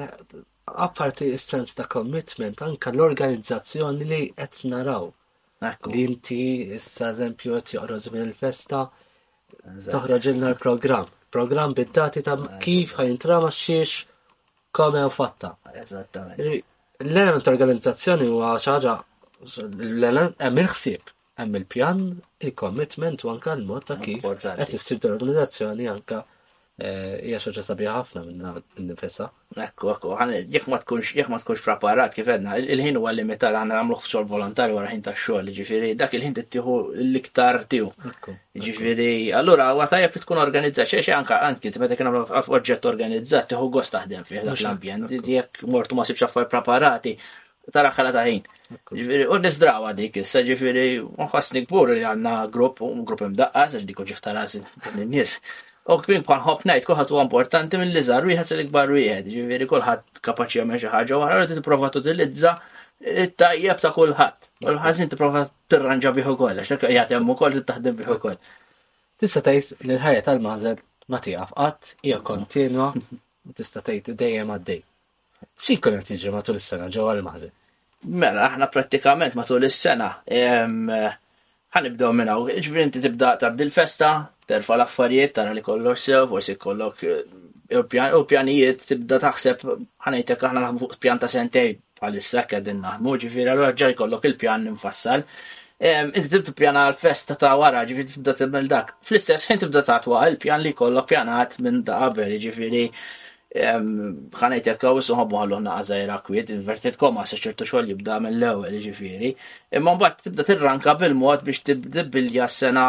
apparti 0.70 1.30
s 1.36 1.48
sens 1.54 1.72
ta' 1.74 1.88
commitment 1.90 2.60
anka 2.68 2.92
l-organizzazzjoni 2.92 4.10
li 4.12 4.22
qed 4.36 4.64
naraw. 4.74 5.08
Li 5.88 6.04
inti 6.08 6.42
issa 6.76 7.14
eżempju 7.14 7.56
qed 7.58 7.74
joqroż 7.80 8.08
minn 8.14 8.28
il-festa, 8.28 8.84
toħroġ 9.92 10.26
ilna 10.32 10.48
l-programm. 10.52 11.06
program 11.30 11.30
Program 11.36 11.72
bid 11.78 11.88
dati 11.96 12.22
ta' 12.26 12.36
kif 12.66 12.92
ħajntrama 12.98 13.50
xiex 13.58 14.04
kome 14.78 15.02
u 15.10 15.10
fatta. 15.16 15.50
L-element 15.74 17.50
organizzazzjoni 17.52 18.26
u 18.34 18.38
għaxħaġa 18.50 18.94
l-element 19.70 20.44
għem 20.48 20.60
il 20.64 20.70
ħsib 20.74 21.12
hemm 21.40 21.58
il-pjan, 21.62 22.00
il-commitment 22.48 23.22
u 23.26 23.30
anka 23.34 23.54
l-mod 23.60 23.90
ta' 23.92 24.00
kif 24.04 24.26
qed 24.46 24.78
issir 24.80 25.00
l-organizzazzjoni 25.06 25.88
anka 25.96 26.24
Ija 27.22 27.36
xi 27.42 27.50
ħaġa 27.50 27.62
sabiħa 27.64 27.94
ħafna 27.98 28.20
minna 28.26 28.50
n-nifessa. 28.80 29.26
Ekku, 29.64 29.90
ekku, 29.92 30.12
jek 30.54 30.68
ma 30.72 30.78
tkunx 30.80 31.10
jekk 31.18 31.28
ma 31.32 31.36
tkunx 31.42 31.60
preparat 31.66 32.14
kif 32.16 32.30
edna, 32.34 32.54
il-ħin 32.56 32.96
u 32.96 33.02
għalli 33.10 33.24
metal 33.28 33.58
għandna 33.60 33.76
għamlu 33.82 33.98
f'xogħol 34.00 34.28
volontari 34.30 34.72
wara 34.76 34.88
ħin 34.94 35.02
ta' 35.04 35.12
xogħol 35.18 35.50
ġifiri, 35.58 35.90
dak 36.00 36.16
il-ħin 36.16 36.38
t-tiħu 36.38 36.78
l-iktar 37.04 37.60
tiegħu. 37.74 38.14
Jiġifieri, 38.56 39.10
allura 39.42 39.68
huwa 39.74 39.90
tajjeb 39.92 40.16
tkun 40.24 40.40
organizzat 40.46 40.88
xi 40.88 41.04
xi 41.04 41.12
anke 41.20 41.36
anki 41.50 41.74
meta 41.84 41.98
kien 42.00 42.08
nagħmlu 42.08 42.42
f'oġġett 42.48 42.90
organizzat 42.94 43.52
tiħu 43.52 43.68
għost 43.82 43.98
taħdem 43.98 44.24
fiħ, 44.32 44.42
dak 44.48 44.60
l-ambjent, 44.64 45.16
jek 45.28 45.64
mortu 45.76 46.00
ma 46.00 46.08
sibx 46.08 46.28
affarijiet 46.30 46.54
preparati, 46.56 47.16
tara 47.74 47.92
ħala 47.92 48.14
ta' 48.16 48.24
ħin. 48.30 48.40
Jiġifieri, 48.88 49.26
u 49.36 49.42
nisdrawa 49.44 49.92
dik, 49.98 50.22
s 50.24 50.40
ġifiri, 50.48 50.86
unħasni 51.18 51.60
nikbur 51.60 51.92
li 51.98 52.04
għanna 52.08 52.38
grupp, 52.54 52.86
un 52.88 53.04
grupp 53.04 53.26
imdaqqa, 53.28 53.68
sax 53.76 53.84
dik 53.84 54.06
n-nis. 54.08 55.42
U 55.90 55.96
kmin 56.04 56.22
kon 56.26 56.38
ħob 56.44 56.62
ngħid 56.68 56.84
kulħadd 56.86 57.10
huwa 57.14 57.22
importanti 57.26 57.78
mill-li 57.78 58.02
wieħed 58.30 58.52
l-ikbar 58.54 58.92
wieħed, 58.96 59.30
ġifieri 59.34 59.66
kulħadd 59.72 60.20
kapaċi 60.28 60.60
jagħmel 60.60 60.78
xi 60.78 60.90
ħaġa 60.94 61.18
wara 61.18 61.40
li 61.40 61.48
tipprova 61.50 61.90
tutilizza 61.96 62.52
it-tajjeb 63.24 63.80
ta' 63.82 63.90
kulħadd. 63.96 64.48
U 64.68 64.70
l-ħażin 64.74 65.10
tipprova 65.10 65.42
tirranġa 65.72 66.12
bih 66.16 66.28
ukoll 66.34 66.60
għax 66.60 66.86
jagħti 66.94 67.16
hemm 67.18 67.34
ukoll 67.34 67.56
tittaħdem 67.58 67.98
bih 68.02 68.12
ukoll. 68.14 68.38
Tista' 69.20 69.42
tgħid 69.48 69.80
li 69.88 69.96
l-ħajja 69.96 70.24
tal-mażel 70.28 70.78
ma 71.10 71.22
tiegħek 71.26 71.54
qatt 71.58 71.94
hija 72.06 72.20
kontinwa 72.30 72.92
u 72.94 73.56
tista' 73.58 73.82
tgħid 73.90 74.12
dejjem 74.22 74.54
għaddej. 74.54 74.80
Xikun 75.58 75.98
qed 75.98 76.14
jiġri 76.14 76.34
matul 76.36 76.60
is-sena 76.62 76.86
ġewwa 76.92 77.16
l-mażel? 77.18 77.50
Mela, 78.14 78.46
aħna 78.52 78.70
prattikament 78.72 79.34
matul 79.36 79.66
is-sena 79.66 80.12
ħanibdew 81.74 82.14
minn 82.20 82.30
hawn, 82.30 82.50
ġifieri 82.60 82.86
inti 82.86 83.00
tibda 83.04 83.34
tabdil 83.42 83.70
festa, 83.74 84.14
terfa 84.50 84.74
l-affarijiet 84.78 85.34
tara 85.38 85.52
li 85.56 85.62
kollox 85.66 85.98
sew, 86.08 86.26
forsi 86.32 86.56
kollok 86.64 87.04
u 87.76 88.24
pjanijiet 88.32 88.82
tibda 88.88 89.20
taħseb 89.24 89.62
ħanajtek 90.06 90.44
aħna 90.48 90.64
naħdmu 90.64 90.80
fuq 90.82 90.98
pjanta 91.04 91.28
sentej 91.30 91.76
bħalissa 92.00 92.42
kedin 92.50 92.82
naħdmu, 92.84 93.14
ġifiri 93.24 93.48
għallu 93.52 93.68
ġaj 93.82 93.96
kollok 94.02 94.28
il-pjan 94.32 94.66
infassal. 94.72 95.24
Inti 95.90 96.28
tibda 96.34 96.54
pjana 96.58 96.86
għal 96.88 96.98
festa 97.04 97.36
ta' 97.40 97.54
wara, 97.60 97.84
ġifiri 97.88 98.14
tibda 98.16 98.34
tibmel 98.42 98.66
dak. 98.72 98.94
Fl-istess 99.06 99.48
ħin 99.52 99.62
tibda 99.64 99.84
ta' 99.86 100.00
il-pjan 100.32 100.64
li 100.66 100.74
kollok 100.82 101.12
pjanat 101.14 101.58
minn 101.64 101.84
da' 101.86 102.00
qabel, 102.06 102.34
ġifiri 102.46 102.84
ħanajt 103.50 104.66
jekkaw 104.68 105.00
suħobu 105.02 105.34
għallonna 105.40 105.72
għazajra 105.80 106.16
kwiet, 106.22 106.52
invertit 106.54 106.94
koma 106.96 107.24
se 107.26 107.34
ċertu 107.34 107.66
xoll 107.66 107.88
jibda 107.90 108.20
mill 108.22 108.44
ewwel 108.46 108.76
ġifiri. 108.84 109.32
Imma 109.74 109.94
mbagħad 109.98 110.22
tibda 110.28 110.44
tirranka 110.46 110.94
bil-mod 111.00 111.42
biex 111.42 111.66
s 112.46 112.54
sena 112.62 112.84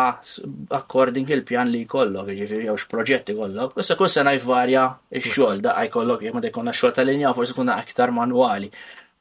according 0.78 1.34
il-pjan 1.34 1.72
li 1.74 1.82
jkollok, 1.88 2.30
ġifiri 2.44 2.68
jew 2.70 2.78
x'proġetti 2.78 3.34
kollok. 3.40 3.74
Kussa 3.80 3.98
kull 3.98 4.10
sena 4.14 4.36
jvarja 4.38 4.86
x-xogħol 5.18 5.66
għaj 5.66 5.90
kollok, 5.98 6.22
jgħamma 6.30 6.46
dekonna 6.46 6.72
x 6.76 6.84
xogħol 6.84 6.94
tal-linja 7.00 7.34
forsi 7.40 7.58
kuna 7.58 7.80
aktar 7.82 8.14
manwali. 8.22 8.70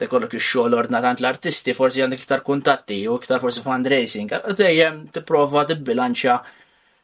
Dekollok 0.00 0.37
ix-xogħol 0.37 0.76
ordnatant 0.76 1.23
l-artisti, 1.25 1.73
forsi 1.76 2.02
jgħandek 2.02 2.20
iktar 2.26 2.44
kuntatti 2.44 3.00
u 3.09 3.16
iktar 3.16 3.40
forsi 3.40 3.64
fundraising. 3.64 4.37
Dejjem 4.61 5.06
tipprova 5.16 5.64
t-bilanċa. 5.73 6.38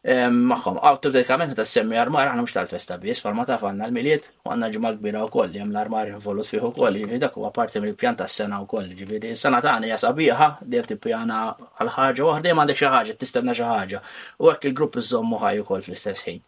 Maħħom, 0.09 0.77
autodikament 0.87 1.55
ta' 1.59 1.65
semmi 1.67 1.97
armar, 1.99 2.29
aħna 2.31 2.43
mux 2.45 2.53
tal-festa 2.55 2.95
bis, 3.03 3.19
palma 3.25 3.43
ta' 3.49 3.57
fanna 3.59 3.89
l-miliet, 3.89 4.29
għanna 4.47 4.69
ġimma 4.75 4.93
kbira 5.01 5.25
u 5.27 5.31
koll, 5.35 5.51
jem 5.59 5.73
l-armar 5.73 6.13
involut 6.13 6.47
fiħu 6.47 6.71
koll, 6.77 7.01
ġiviri 7.01 7.19
dak 7.25 7.35
u 7.35 7.43
għaparti 7.49 7.83
mill-pjan 7.83 8.15
jiġifieri 8.21 8.31
s-sena 8.31 8.61
u 8.63 8.69
koll, 8.71 8.93
ġiviri 9.01 9.33
s-sena 9.35 9.59
ta' 9.65 9.73
għani 9.75 9.91
jasabiħa, 9.91 10.49
ti 10.87 10.99
pjana 11.09 11.41
għal-ħagġa, 11.83 12.23
u 12.23 12.31
għahdejjem 12.37 12.63
għandek 12.63 12.81
xaħġa, 12.83 13.17
t-istenna 13.19 13.57
xaħġa, 13.59 14.03
u 14.47 14.51
għak 14.53 14.69
il-grupp 14.71 15.01
z 15.01 15.11
zommu 15.11 15.43
ħaj 15.43 15.59
u 15.65 15.67
koll 15.73 15.83
fl-istess 15.83 16.23
ħin. 16.29 16.39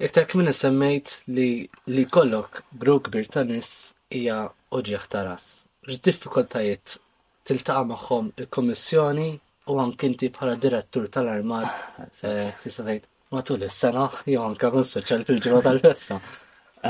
Iktar 0.00 0.24
kmin 0.30 0.54
semmejt 0.56 1.18
li 1.36 2.06
kollok 2.16 2.62
grupp 2.80 3.10
kbir 3.12 3.28
ija 3.28 3.44
nis 3.52 3.70
hija 4.16 4.40
oġieħ 4.78 5.04
ta' 5.12 5.26
ras. 5.28 5.50
Ġ'diffikultajiet 5.90 6.96
tiltaqa' 7.44 7.84
magħhom 7.92 8.32
il-Kommissjoni 8.40 9.28
u 9.70 9.80
anke 9.84 10.06
inti 10.10 10.28
bħala 10.34 10.56
direttur 10.60 11.08
tal 11.12 11.28
armar 11.30 11.66
ah, 11.66 12.12
eh, 12.28 12.52
tista' 12.62 12.84
tgħid 12.88 13.08
matul 13.34 13.66
is-sena 13.66 14.06
jew 14.26 14.40
anke 14.42 14.66
kun 14.66 14.82
konsoċjal 14.82 15.24
fil-ġimgħa 15.28 15.60
tal-festa. 15.68 16.20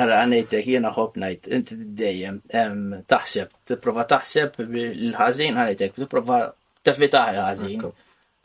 Ara 0.01 0.21
għanejtek 0.23 0.69
jiena 0.73 0.93
ħob 0.95 1.19
ngħid 1.25 1.49
inti 1.59 1.77
dejjem 1.99 2.37
taħseb, 3.11 3.51
tipprova 3.69 4.05
taħseb 4.13 4.61
il-ħażin 4.71 5.59
għanejtek, 5.59 5.97
tipprova 5.99 6.39
tefitaħ 6.87 7.33
il-ħażin. 7.35 7.85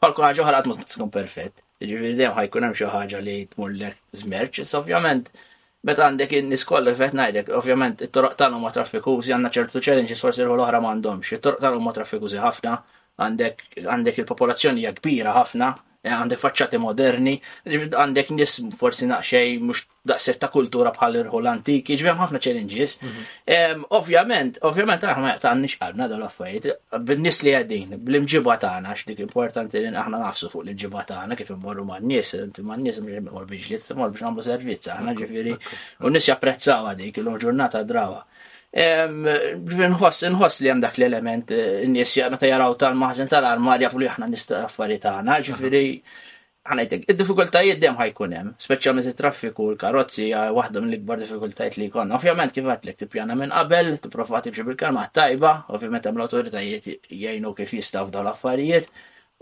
Falku 0.04 0.25
ħaġa 0.25 0.44
oħra 0.46 0.60
qatt 0.63 0.72
ma 0.72 0.77
tkun 0.89 1.13
perfett. 1.13 1.62
Jiġifieri 1.86 2.18
dejjem 2.20 2.36
ħajkun 2.42 2.68
hemm 2.68 2.80
xi 2.80 2.89
ħaġa 2.96 3.22
li 3.24 3.38
tmur 3.54 3.72
lek 3.72 3.96
tmullek 3.96 4.22
żmerċ, 4.24 4.68
ovvjament 4.82 5.32
meta 5.86 6.04
għandek 6.10 6.36
in-nies 6.42 6.65
kollha 6.68 6.96
fet 6.98 7.15
ngħidlek, 7.15 7.54
ovvjament 7.62 8.01
it-toroq 8.10 8.36
tagħhom 8.42 8.65
ma 8.65 8.74
traffikużi 8.75 9.36
għandna 9.38 9.54
ċertu 9.56 9.84
challenges 9.86 10.25
forsi 10.25 10.44
l-oħra 10.44 10.82
m'għandhomx, 10.84 11.38
it-toroq 11.39 11.63
tagħhom 11.63 11.88
ma 11.88 11.96
traffikużi 12.00 12.42
ħafna 12.44 12.77
għandek 13.22 14.20
il-popolazzjoni 14.24 14.82
hija 14.82 14.92
kbira 14.98 15.34
ħafna, 15.40 15.70
eh, 16.06 16.12
għandek 16.14 16.42
faċċati 16.42 16.80
moderni, 16.84 17.36
għandek 17.66 18.32
nis 18.36 18.58
forsi 18.78 19.08
naqxej 19.08 19.56
mux 19.64 19.86
daqset 20.06 20.38
ta' 20.38 20.52
kultura 20.54 20.92
bħal 20.94 21.16
irħol 21.24 21.48
antiki, 21.50 21.96
ġvem 21.98 22.20
ħafna 22.22 22.38
challenges. 22.44 23.00
Mhm. 23.02 23.88
Ovvjament, 23.98 24.60
ovvjament 24.70 25.08
aħna 25.10 25.32
ta' 25.42 25.50
għannix 25.50 25.80
għalna 25.82 26.08
dal 26.12 26.28
affarijiet 26.28 26.68
bil-nis 27.08 27.42
li 27.48 27.56
għaddin, 27.58 27.96
bil 28.06 28.20
imġibba 28.20 28.60
tagħna 28.62 28.84
għana, 28.84 28.98
xdik 29.00 29.24
importanti 29.26 29.82
li 29.82 29.90
aħna 29.90 30.22
nafsu 30.28 30.52
fuq 30.54 30.68
l 30.68 30.76
ta' 30.76 31.06
tagħna 31.16 31.40
kif 31.40 31.50
imborru 31.56 31.88
ma' 31.88 31.98
n-nies, 32.04 32.36
ma' 32.62 32.78
n-nies 32.78 33.02
mor 33.32 33.48
biex 33.50 33.72
li 33.74 33.80
t-mor 33.82 34.12
biex 34.14 34.22
nagħmlu 34.28 34.46
servizza, 34.52 35.00
aħna 35.00 35.16
ġifieri, 35.18 35.58
u 36.06 36.10
nis 36.14 36.30
nies 36.30 36.62
dik 36.62 36.68
għadik 36.68 37.18
il-ġurnata 37.24 37.82
drawa. 37.84 38.22
Nħoss, 38.75 40.25
nħoss 40.34 40.58
li 40.62 40.70
hemm 40.70 40.82
dak 40.84 40.98
l-element 41.00 41.51
eh, 41.55 41.88
n-nies 41.88 42.15
meta 42.34 42.48
jaraw 42.50 42.74
tal-maħżen 42.82 43.29
tal-armar 43.32 43.79
jafu 43.86 44.00
li 44.01 44.08
aħna 44.12 44.27
nista' 44.34 44.65
affarijiet 44.67 45.01
tagħna, 45.05 45.38
ġifieri 45.46 45.84
ħanajtek, 46.67 47.05
id-diffikultajiet 47.13 47.79
dem 47.86 47.96
ħajkun 48.01 48.34
hemm, 48.36 48.51
speċjalment 48.60 49.08
it-traffiku 49.13 49.70
l-karozzi 49.72 50.27
waħda 50.60 50.82
mill-ikbar 50.89 51.22
diffikultajiet 51.24 51.77
li 51.77 51.88
jkollna. 51.88 52.17
Ovvjament 52.20 52.51
kif 52.58 52.67
għatlek 52.75 53.00
tippjana 53.05 53.36
minn 53.39 53.55
qabel, 53.55 53.94
tipprova 54.03 54.44
tibxi 54.44 54.65
bil-kalma 54.67 55.08
tajba, 55.08 55.55
ovvjament 55.77 56.10
hemm 56.10 56.20
l-awtoritajiet 56.20 56.91
jgħinu 57.15 57.55
kif 57.62 57.75
jistgħu 57.79 58.10
f'dawn 58.10 58.27
l-affarijiet. 58.27 58.89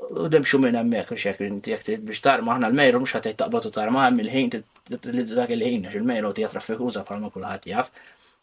U 0.03 0.27
demxu 0.29 0.57
minn 0.59 0.73
hemmhekk 0.77 1.13
u 1.13 1.17
xek, 1.17 1.39
jek 1.69 1.83
trid 1.85 2.01
biex 2.05 2.21
tarma, 2.25 2.53
aħna 2.55 2.69
l-mejru 2.71 2.99
mhux 3.03 3.13
qed 3.15 3.35
taqbatu 3.39 3.69
tarma, 3.75 4.07
għam 4.09 4.23
il-ħin, 4.25 4.47
t 4.53 5.07
il-ħin, 5.15 5.87
il-mejru 5.93 6.31
t 6.35 6.47
traffiku 6.51 6.89
uża 6.91 7.03
palma 7.07 7.29
kullħat 7.33 7.67
jaf. 7.71 7.89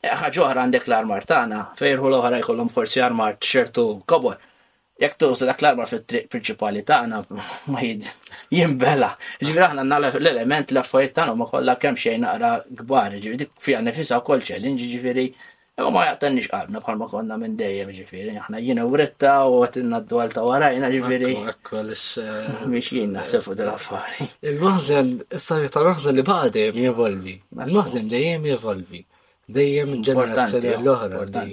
Eh, 0.01 0.17
ħagħuħra 0.17 0.55
għandek 0.63 0.87
l-armar 0.89 1.27
tana, 1.29 1.57
fejrħu 1.77 2.07
l-oħra 2.09 2.39
jkollhom 2.41 2.71
forsi 2.73 3.03
armar 3.05 3.35
t-xertu 3.37 3.83
kobor. 4.09 4.39
Jek 5.01 5.17
tużu 5.21 5.47
dak 5.49 5.61
l-armar 5.61 5.89
fil-triq 5.91 6.29
principali 6.33 6.81
tana, 6.89 7.19
ma 7.73 7.83
jid 7.85 8.07
jimbela. 8.53 9.11
Ġivri 9.45 9.65
aħna 9.67 9.85
għanna 9.85 9.99
l-element 10.17 10.73
l-affarijiet 10.73 11.15
tana 11.19 11.37
ma 11.37 11.49
kollha 11.53 11.77
kemm 11.83 12.01
xejn 12.01 12.25
naqra 12.25 12.55
kbar, 12.81 13.17
ġivri 13.27 13.41
dik 13.45 13.53
fija 13.61 13.81
u 13.81 14.25
wkoll 14.25 14.45
challenge 14.51 14.89
ġivri. 14.97 15.29
ma 15.81 15.89
ma 15.95 16.01
jaqtanni 16.05 16.43
bħal 16.45 16.97
ma 17.01 17.07
konna 17.09 17.37
minn 17.41 17.55
dejjem 17.57 17.93
ġifiri, 17.97 18.35
aħna 18.41 18.59
jina 18.61 18.83
retta 19.01 19.31
u 19.49 19.63
għatinna 19.65 20.01
d-dwal 20.03 20.33
ta' 20.35 20.43
warajna 20.45 20.91
ġifiri. 20.93 21.31
Mix 21.41 22.17
eh, 22.19 22.99
jina 22.99 23.23
sefu 23.29 23.55
dal-affari. 23.57 24.27
Il-maħzen, 24.51 25.15
s-sajta 25.39 25.85
maħzen 25.89 26.19
li 26.21 26.27
baqdem 26.35 26.77
jivolvi, 26.85 27.39
Il-maħzen 27.69 28.11
dejjem 28.13 28.51
jivolvi 28.55 29.01
dejjem 29.57 29.95
ġenerazzjoni 30.07 30.73
l-oħra. 30.79 31.45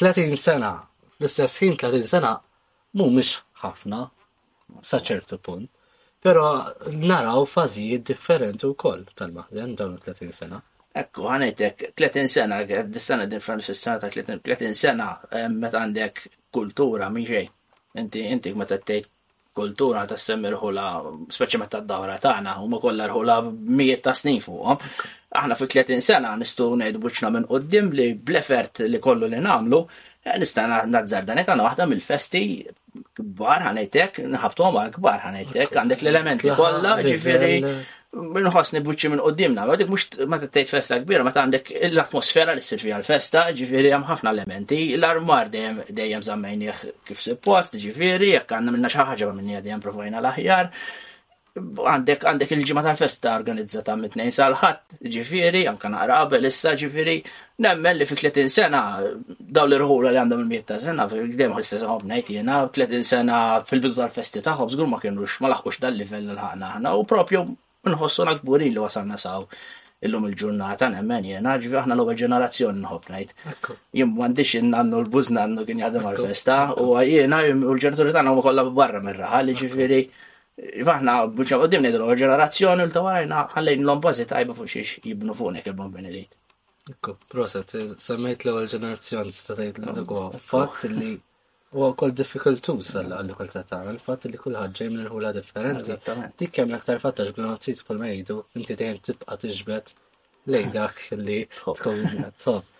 30 0.00 0.36
sena, 0.38 0.72
l-istess 1.20 1.60
ħin 1.62 1.76
30 1.80 2.06
sena, 2.10 2.34
mhumiex 2.96 3.40
ħafna, 3.64 4.04
sa 4.82 5.00
ċertu 5.10 5.40
punt. 5.48 5.70
pero 6.22 6.42
naraw 7.06 7.44
fażijiet 7.46 8.02
differenti 8.08 8.66
wkoll 8.66 9.04
tal-maħden 9.20 9.76
dawn 9.78 10.00
30 10.04 10.32
sena. 10.34 10.56
Ekku, 11.00 11.28
għanajtek, 11.30 11.84
30 12.00 12.32
sena, 12.32 12.56
d-sena 12.66 13.28
differenti 13.30 13.68
fis-sena 13.68 14.00
ta' 14.02 14.10
30 14.48 14.74
sena, 14.80 15.06
eh, 15.30 15.46
meta 15.48 15.78
għandek 15.78 16.18
kultura 16.50 17.06
miġej. 17.14 17.46
Inti 18.02 18.18
inti 18.32 18.50
meta 18.52 18.80
tgħid 18.82 19.06
kultura 19.60 20.02
ta' 20.10 20.16
semmi 20.18 20.50
hula, 20.58 20.88
speċi 21.36 21.60
meta 21.62 21.80
d-dawra 21.84 22.18
tagħna, 22.26 22.56
huma 22.66 22.82
kollha 22.82 23.06
hula 23.14 23.38
mijiet 23.78 24.02
ta' 24.08 24.14
snin 24.18 24.40
fuqhom 24.48 24.76
aħna 25.36 25.56
fi 25.58 25.68
30 25.74 26.04
sena 26.04 26.30
nistgħu 26.40 26.68
ngħidu 26.80 27.00
wiċċna 27.04 27.30
minn 27.34 27.46
qoddim 27.50 27.90
li 27.96 28.06
blefert 28.14 28.84
li 28.88 29.00
kollu 29.04 29.28
li 29.28 29.40
nagħmlu 29.44 29.80
eh, 30.24 30.36
nista' 30.40 30.64
nazzar 30.88 31.26
dan 31.28 31.42
hekk 31.42 31.58
waħda 31.68 31.86
mill-festi 31.90 32.42
kbar 33.18 33.66
għanajtek, 33.70 34.22
nħabtu 34.36 34.64
għal 34.68 34.94
kbar 34.96 35.26
għanajtek, 35.28 35.76
għandek 35.76 36.00
l-element 36.06 36.42
li 36.48 36.54
kollha, 36.56 36.94
ġifieri 37.04 37.72
minħosni 38.18 38.80
buċċi 38.82 39.10
minn 39.12 39.22
qoddimna, 39.22 39.66
u 39.68 39.76
dik 39.78 39.90
mhux 39.92 40.24
ma 40.32 40.38
tittejt 40.40 40.70
festa 40.72 40.96
kbira, 41.02 41.26
ma 41.28 41.34
għandek 41.42 41.68
l-atmosfera 41.90 42.54
li 42.56 42.64
ssir 42.64 42.80
fiha 42.82 42.96
l-festa, 42.98 43.44
ġifiri 43.58 43.92
hemm 43.92 44.08
ħafna 44.08 44.32
elementi, 44.34 44.80
l-armar 44.96 45.52
dejjem 45.52 45.82
dejjem 46.00 46.24
żammejnieh 46.30 46.80
kif 47.10 47.20
suppost, 47.22 47.76
ġifieri 47.78 48.32
jekk 48.38 48.56
għandna 48.58 48.74
minna 48.78 48.90
xi 48.90 49.04
ħaġa 49.10 49.30
minnija 49.36 49.60
dejjem 49.66 49.84
provajna 49.84 50.24
l-aħjar 50.24 50.72
għandek 51.60 52.24
għandek 52.28 52.52
il-ġimgħa 52.54 52.84
tal-festa 52.86 53.32
organizzata 53.40 53.94
mit-tnejn 53.98 54.34
sal-ħadd, 54.36 54.98
ġifieri, 55.16 55.62
anke 55.70 55.90
naqra 55.92 56.18
qabel 56.24 56.48
issa 56.50 56.74
ġifieri, 56.80 57.16
nemmen 57.64 57.96
li 58.00 58.06
fi 58.08 58.18
30 58.22 58.52
sena 58.54 58.82
daw 59.38 59.66
l 59.68 59.78
irħula 59.78 60.12
li 60.14 60.20
għandhom 60.22 60.44
il-miet 60.44 60.68
ta' 60.72 60.78
sena, 60.82 61.08
fil-gdem 61.12 61.56
għal-istess 61.56 61.88
ngħid 61.88 62.30
jiena, 62.36 62.60
30 62.74 63.08
sena 63.12 63.40
fil-bidu 63.70 63.96
tal-festi 64.00 64.44
tagħhom 64.46 64.70
żgur 64.74 64.90
ma 64.92 65.00
kienux 65.02 65.40
ma 65.44 65.52
laħqux 65.54 65.82
dal-livell 65.86 66.30
l-ħana 66.34 66.72
aħna 66.76 66.94
u 67.02 67.08
propju 67.14 67.44
nħossu 67.88 68.28
gburin 68.44 68.74
li 68.76 68.82
wasalna 68.82 69.16
saw 69.18 69.46
illum 69.98 70.28
il-ġurnata 70.28 70.92
nemmen 70.94 71.24
jiena, 71.26 71.56
ġifi 71.58 71.74
aħna 71.80 71.96
l-ewwel 71.96 72.14
ġenerazzjoni 72.20 72.84
nħobb 72.84 73.08
ngħid. 73.10 73.32
Jien 73.98 74.12
m'għandix 74.12 74.60
nannu 74.62 75.00
l-buż 75.02 75.32
nannu 75.34 75.64
kien 75.66 75.80
jaħdem 75.82 76.06
għal-festa 76.06 76.58
u 76.84 76.94
jiena 77.02 77.40
u 77.66 77.72
l-ġenituri 77.74 78.14
tagħna 78.14 78.36
ma 78.36 78.44
kollha 78.46 78.64
barra 78.76 79.00
mir-raħal, 79.02 79.50
ġifieri 79.58 79.98
Ivaħna, 80.78 81.12
bħuċa 81.38 81.56
għoddim 81.62 81.82
nejdu 81.84 81.98
l-ġenerazzjoni 82.02 82.84
l-tawarajna 82.88 83.42
ħallejn 83.52 83.82
l-ompozi 83.84 84.24
tajba 84.30 84.56
fuq 84.60 84.70
xiex 84.72 85.02
jibnu 85.04 85.34
fuqnek 85.40 85.66
il-bombin 85.70 86.08
elit. 86.10 86.34
Proset, 87.34 87.74
semmejt 88.02 88.42
l-ewel 88.46 88.66
ġenerazzjoni 88.72 89.34
statajt 89.36 89.78
l-għu. 89.82 90.18
Fatt 90.50 90.88
li 90.94 91.12
u 91.78 91.90
kol 92.00 92.14
difficultus 92.20 92.90
għallu 93.02 93.36
kol 93.38 93.52
ta' 93.52 93.62
ta' 93.68 93.94
fatt 94.02 94.26
li 94.32 94.40
kull 94.40 94.58
ħagġej 94.62 94.90
minn 94.96 95.12
ħula 95.12 95.30
differenti. 95.36 95.98
Dik 96.42 96.54
kemm 96.58 96.74
aktar 96.78 96.98
fatta 97.04 97.28
ġgħu 97.30 97.52
trid 97.66 97.84
kull 97.86 98.02
mejdu, 98.02 98.40
inti 98.58 98.78
dejjem 98.82 98.98
tibqa' 99.10 99.38
tiġbed 99.44 99.94
lejn 100.54 100.74
dak 100.74 101.06
li 101.22 101.44
tkun 101.52 102.34
top. 102.42 102.74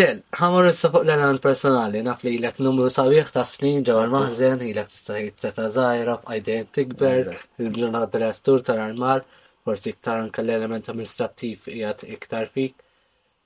Lil, 0.00 0.20
ħamur 0.40 0.66
issa 0.68 0.88
fuq 0.92 1.02
l 1.10 1.22
għan 1.24 1.38
personali, 1.46 2.00
naf 2.04 2.22
li 2.26 2.30
l 2.38 2.50
numru 2.66 2.86
sabiħ 2.92 3.26
ta' 3.34 3.42
snin 3.48 3.82
ġew 3.88 3.96
il-maħzen, 4.04 4.62
il-ek 4.68 4.88
tistajt 4.92 5.34
teta 5.44 5.66
zaħira 5.74 6.14
f'għajdejn 6.22 6.70
tikber, 6.78 7.28
il-ġurnat 7.64 8.14
ta' 8.16 8.30
tal 8.64 8.80
armar 8.86 9.26
forsi 9.68 9.92
iktar 9.92 10.22
anka 10.22 10.44
l-element 10.44 10.88
amministrativ 10.94 11.68
jgħat 11.74 12.06
iktar 12.16 12.48
fik. 12.56 12.78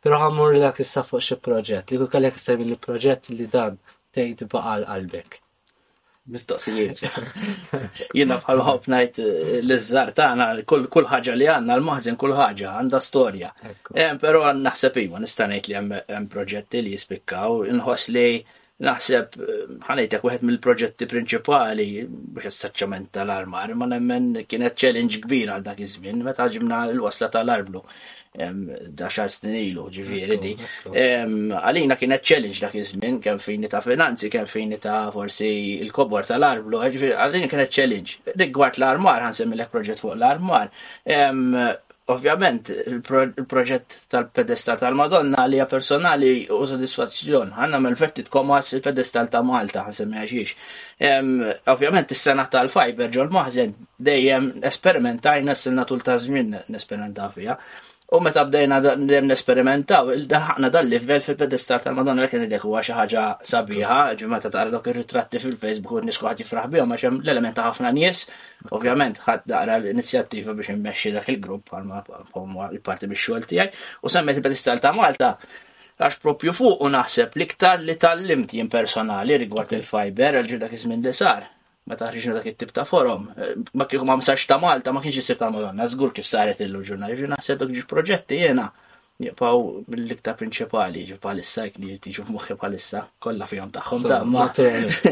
Pero 0.02 0.22
ħamur 0.26 0.52
l 0.54 0.62
għak 0.68 0.84
issa 0.86 1.02
fuq 1.08 1.24
xie 1.30 1.40
proġett, 1.48 1.90
li 1.92 1.98
kukalek 2.04 2.38
s-sabin 2.38 2.70
il-proġett 2.76 3.34
li 3.34 3.50
dan 3.58 3.82
tgħid 3.90 4.46
baqal 4.54 4.86
għalbek 4.94 5.40
mistoqsijiet. 6.32 7.04
Jina 8.16 8.38
bħal 8.42 8.62
ħob 8.68 8.88
najt 8.92 9.20
eh, 9.22 9.56
l-izzar 9.62 10.14
tagħna 10.16 10.48
kull 10.68 11.08
ħaġa 11.12 11.36
li 11.38 11.48
għandna 11.54 11.76
l-maħżin 11.78 12.18
kull 12.20 12.36
ħaġa 12.36 12.76
għandha 12.82 13.02
storja. 13.04 13.52
Eh, 13.94 14.14
però 14.22 14.44
naħseb 14.52 14.96
jgħu, 15.00 15.08
iva, 15.08 15.22
nista' 15.24 15.48
ngħid 15.48 15.68
li 15.72 15.78
hemm 15.80 16.30
proġetti 16.32 16.84
li 16.84 16.94
jispikkaw, 16.96 17.62
nħos 17.80 18.08
li 18.16 18.26
naħseb 18.84 19.38
eh, 19.38 19.64
ħanajtek 19.88 20.28
wieħed 20.28 20.44
mill-proġetti 20.50 21.08
prinċipali 21.10 21.88
biex 22.36 22.52
istaċċament 22.52 23.10
tal-armar, 23.18 23.72
ma 23.74 23.88
nemmen 23.94 24.44
kienet 24.48 24.76
challenge 24.78 25.24
kbira 25.24 25.56
għal 25.58 25.66
dak 25.72 25.82
iż-żmien 25.86 26.22
meta 26.28 26.48
ġibna 26.52 26.84
l-wasla 26.92 27.32
tal-arblu 27.34 27.82
daxar 28.36 29.28
snin 29.32 29.54
ilu, 29.56 29.88
ġifieri 29.92 30.36
di. 30.42 30.52
Għalina 30.84 31.96
kienet 31.96 32.24
challenge 32.28 32.60
dak 32.60 32.74
iż 32.76 32.92
kien 33.00 33.20
kemm 33.24 33.38
fejn 33.40 33.68
ta' 33.70 33.80
finanzi, 33.80 34.30
kemm 34.30 34.46
fejn 34.46 34.76
ta' 34.80 35.10
forsi 35.12 35.48
il-kobor 35.82 36.24
tal-arblu, 36.28 36.78
għalina 36.82 37.48
kienet 37.48 37.72
challenge. 37.72 38.18
Rigward 38.36 38.78
l-armar, 38.78 39.28
l 39.32 39.62
proġett 39.72 40.00
fuq 40.02 40.14
l-armar. 40.16 40.68
Ovvjament, 42.08 42.70
il-proġett 42.88 44.06
tal-pedestal 44.08 44.78
tal-Madonna 44.80 45.42
li 45.46 45.58
personali 45.68 46.46
u 46.48 46.62
soddisfazzjon. 46.64 47.50
Għanna 47.56 47.80
mel-vertit 47.84 48.30
komas 48.32 48.70
il-pedestal 48.78 49.28
ta' 49.32 49.42
Malta, 49.44 49.84
semmi 49.92 50.16
għaxiex. 50.22 50.54
Ovvjament, 51.74 52.16
il-sena 52.16 52.46
tal-fajber 52.52 53.12
ġol 53.12 53.28
maħzen 53.34 53.76
dejjem 54.10 54.48
esperimentajna 54.70 55.52
s-sena 55.56 55.84
tul 55.88 56.00
ta' 56.04 56.16
n 56.28 56.56
nesperimenta 56.68 57.28
fija. 57.34 57.58
U 58.12 58.18
meta 58.24 58.40
bdejna 58.48 58.78
dem 58.80 59.26
nesperimentaw, 59.28 60.08
daħna 60.32 60.70
dal-livell 60.72 61.20
fil-pedestal 61.24 61.82
tal-Madonna 61.84 62.24
kien 62.32 62.46
id 62.46 62.54
huwa 62.62 62.80
xi 62.80 62.94
ħaġa 62.96 63.24
sabiħa, 63.44 63.98
ġimgħata 64.16 64.50
tara 64.54 64.72
dok 64.72 64.88
ir-ritratti 64.94 65.42
fil-Facebook 65.42 65.98
u 65.98 66.00
nisku 66.08 66.24
ħadd 66.24 66.40
jifraħ 66.40 66.70
bihom 66.72 66.94
għax 66.96 67.04
hemm 67.04 67.18
l-element 67.20 67.56
ta' 67.58 67.66
ħafna 67.68 67.90
nies, 67.92 68.22
ovvjament 68.72 69.20
ħadd 69.26 69.44
daqra 69.52 69.76
l-inizjattiva 69.82 70.56
biex 70.56 70.72
immexxi 70.78 71.12
dak 71.18 71.28
il-grupp 71.34 71.68
bħalma 71.68 72.70
il-parti 72.72 73.10
biex 73.12 73.26
xogħol 73.26 73.46
tiegħi, 73.52 73.84
u 74.00 74.14
semmet 74.16 74.40
il-pedestal 74.40 74.80
ta' 74.80 74.94
Malta 74.96 75.34
għax 76.00 76.18
propju 76.24 76.56
fuq 76.62 76.80
u 76.80 76.92
naħseb 76.96 77.36
iktar 77.44 77.84
li 77.84 77.98
tal-limti 78.00 78.64
impersonali 78.64 79.36
rigward 79.44 79.76
il-fiber 79.82 80.40
għal-ġirdak 80.40 80.80
izmin 80.80 81.04
li 81.04 81.12
sar 81.20 81.44
meta 81.92 82.08
ħriġna 82.10 82.32
dak 82.36 82.48
it-tip 82.50 82.74
ta' 82.78 82.84
forum, 82.88 83.22
eh, 83.44 83.54
ma 83.80 83.86
kienx 83.92 84.04
ma 84.10 84.16
msax 84.20 84.44
ta' 84.50 84.60
Malta, 84.64 84.94
ma 84.96 85.02
kienx 85.06 85.22
isir 85.22 85.38
ta' 85.40 85.50
Madonna, 85.54 85.88
żgur 85.94 86.12
kif 86.20 86.28
saret 86.32 86.62
il-ġurnal, 86.66 86.94
ġurnal, 87.14 87.16
ġurnal 87.22 87.46
sedok 87.50 87.74
ġi 87.80 87.86
proġetti 87.94 88.42
jena 88.44 88.68
niqpaw 89.18 89.58
mill-iktar 89.90 90.36
principali, 90.38 91.00
ġi 91.08 91.16
palissa, 91.18 91.64
li 91.82 91.96
f-muxi 92.06 92.54
palissa, 92.60 93.00
kolla 93.24 93.46
fjom 93.50 93.70
taħħom 93.74 94.02
daqma. 94.10 94.42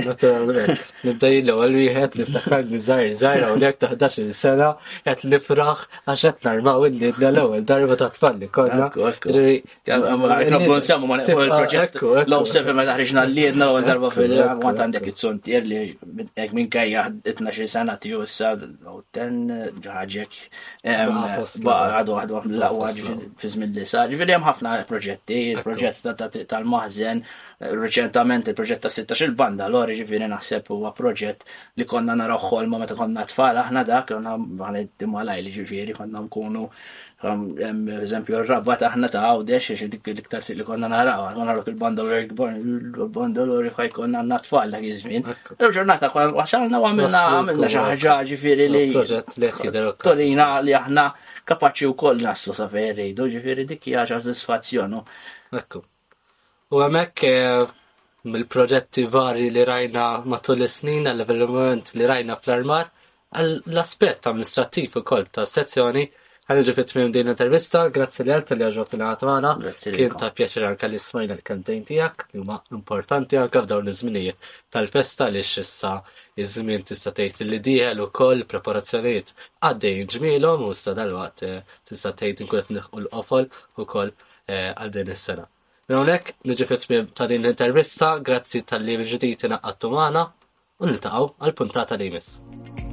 Naturalment, 0.04 0.92
nibdaj 1.08 1.40
l-ewel 1.40 1.72
wieħed 1.80 2.18
niftakar 2.20 2.62
żgħir 2.68 3.14
zajr 3.22 3.46
u 3.48 3.56
nek 3.64 3.80
taħdax 3.82 4.20
il-sena 4.22 4.68
qed 5.08 5.24
nifraħ 5.32 5.82
għax 6.06 6.22
qed 6.28 6.46
narmaw 6.46 6.86
illi 6.90 7.10
l 7.10 7.42
għal 7.42 7.66
darba 7.70 7.96
ta' 7.98 8.10
tfalli 8.14 8.46
kollha. 8.58 8.86
Nobbu 8.94 10.78
nsemmu 10.78 11.10
ma 11.10 11.18
neqgħu 11.24 11.48
il-proġett. 11.48 11.98
Law 12.30 12.46
sefi 12.46 12.76
meta 12.78 12.94
ħriġna 13.00 13.26
li 13.32 13.44
jedna 13.48 13.70
l-ewwel 13.72 13.88
darba 13.90 14.12
fil-għant 14.14 14.64
għandek 14.86 15.10
it-suntier 15.10 15.66
li 15.66 15.82
hekk 15.82 16.54
minn 16.54 16.70
kajja 16.76 17.08
12 17.26 17.66
sena 17.74 17.98
tiegħu 17.98 18.22
issa 18.30 18.54
u 18.54 19.02
ten 19.10 19.50
ħaġek. 19.82 20.40
Ah, 20.94 21.36
għadu 21.42 22.22
għadu 22.22 22.38
għadu 22.44 23.18
fi 23.42 23.50
żmien 23.56 23.74
li 23.74 23.90
issa, 23.96 24.12
ġviri 24.12 24.34
hemm 24.36 24.46
ħafna 24.46 24.72
proġetti, 24.88 25.36
il-proġett 25.54 26.46
tal-maħzen, 26.52 27.22
reċentament 27.84 28.50
il-proġett 28.52 28.84
ta' 28.84 28.92
16 28.92 29.26
il-banda, 29.28 29.68
l-ori 29.70 29.96
ġviri 30.00 30.28
naħseb 30.32 30.70
huwa 30.74 30.92
proġett 30.98 31.46
li 31.80 31.88
konna 31.88 32.16
naraw 32.20 32.62
ma 32.72 32.78
meta 32.82 32.94
konna 33.00 33.24
tfal, 33.30 33.60
aħna 33.64 33.84
dak, 33.88 34.08
konna 34.12 34.36
għanet 34.68 35.04
malaj 35.16 35.42
li 35.48 35.92
konna 35.96 36.24
nkunu 36.26 36.68
eżempju, 37.24 38.36
r-rabba 38.42 38.74
taħna 38.76 39.08
ta' 39.08 39.22
għawdex, 39.24 39.72
xe 39.80 39.86
dik 39.88 40.04
iktar 40.18 40.44
li 40.52 40.64
konna 40.64 40.88
naraw, 40.90 41.30
għan 41.32 41.40
għarok 41.48 41.68
il-bandolor 41.72 42.26
gborn, 42.28 42.56
il-bandolor 42.92 43.70
fej 43.72 43.90
konna 43.94 44.20
għanna 44.20 44.38
tfal 44.44 44.70
dak 44.74 44.84
iż-żmien. 44.84 45.24
Il-ġurnata 45.56 46.10
kwa 46.12 46.26
għaxalna 46.36 46.76
għamilna 46.82 47.22
għamilna 47.32 47.68
xaħġa 47.72 48.16
ġifiri 48.28 48.68
li. 48.68 48.82
Proġett 48.92 49.38
li 49.40 49.48
jtiderok. 49.48 49.98
Torina 50.04 50.50
li 50.60 50.76
aħna 50.76 51.06
kapaċi 51.48 51.88
u 51.88 51.94
koll 51.96 52.20
naslu 52.26 52.52
sa' 52.52 52.68
fej 52.68 52.92
rridu, 52.98 53.30
ġifiri 53.32 53.64
dik 53.72 53.88
jgħaxa 53.94 54.20
soddisfazzjonu. 54.26 55.00
Ekku. 55.56 55.80
U 56.68 56.82
għamek 56.84 57.24
eh, 57.24 57.64
mill-proġetti 58.28 59.06
vari 59.08 59.48
li 59.54 59.64
rajna 59.64 60.06
matul 60.28 60.68
is-snin 60.68 61.06
għal 61.08 61.24
avveniment 61.24 61.94
li 61.96 62.04
rajna 62.12 62.36
fl-armar, 62.42 62.92
l-aspett 63.40 64.26
amministrattiv 64.28 65.00
ukoll 65.00 65.30
ta' 65.32 65.46
sezzjoni 65.48 66.04
Għanġu 66.46 66.72
fit-tmim 66.76 67.08
din 67.14 67.26
intervista, 67.30 67.80
grazzi 67.94 68.22
li 68.22 68.30
għalta 68.30 68.54
li 68.58 68.62
għagħu 68.68 68.82
fil-għat 68.90 69.22
maħna. 69.28 69.48
Kien 69.82 70.12
ta' 70.20 70.28
pjaċir 70.36 70.66
għanka 70.68 70.90
li 70.92 71.00
smajna 71.02 71.34
l-kantejn 71.38 71.82
tijak, 71.88 72.22
li 72.36 72.44
ma' 72.46 72.60
importanti 72.76 73.34
għanka 73.40 73.62
f'dawn 73.64 73.90
iż-żminijiet 73.92 74.46
tal-festa 74.76 75.26
li 75.34 75.42
xissa 75.42 75.90
izmin 76.38 76.68
żmien 76.68 76.86
tista' 76.92 77.14
tejt 77.18 77.42
li 77.48 77.58
dieħel 77.66 78.04
ukoll 78.06 78.44
preparazzjonijiet 78.52 79.34
għaddejn 79.72 80.06
ġmielhom 80.14 80.64
u 80.68 80.70
sta 80.82 80.94
dalwaqt 81.00 81.44
eh, 81.50 81.58
tista' 81.90 82.14
tgħid 82.20 82.46
inkun 82.46 82.64
qed 82.70 82.80
l-qofol 83.02 83.50
ukoll 83.82 84.14
eh, 84.14 84.70
għal 84.70 84.94
din 85.00 85.10
is-sena. 85.18 85.48
Minn 85.90 85.98
hawnhekk 86.04 86.36
niġi 86.46 86.70
tmiem 86.86 87.10
ta' 87.14 87.26
din 87.30 87.42
l-intervista, 87.42 88.14
grazzi 88.22 88.62
tal-li 88.62 89.00
ġdid 89.02 89.48
inaqqadtu 89.50 89.92
maħna 89.98 90.26
u 90.78 90.94
niltaqgħu 90.94 91.32
għal 91.42 91.58
puntata 91.66 91.98
li 92.04 92.12
jmiss. 92.12 92.84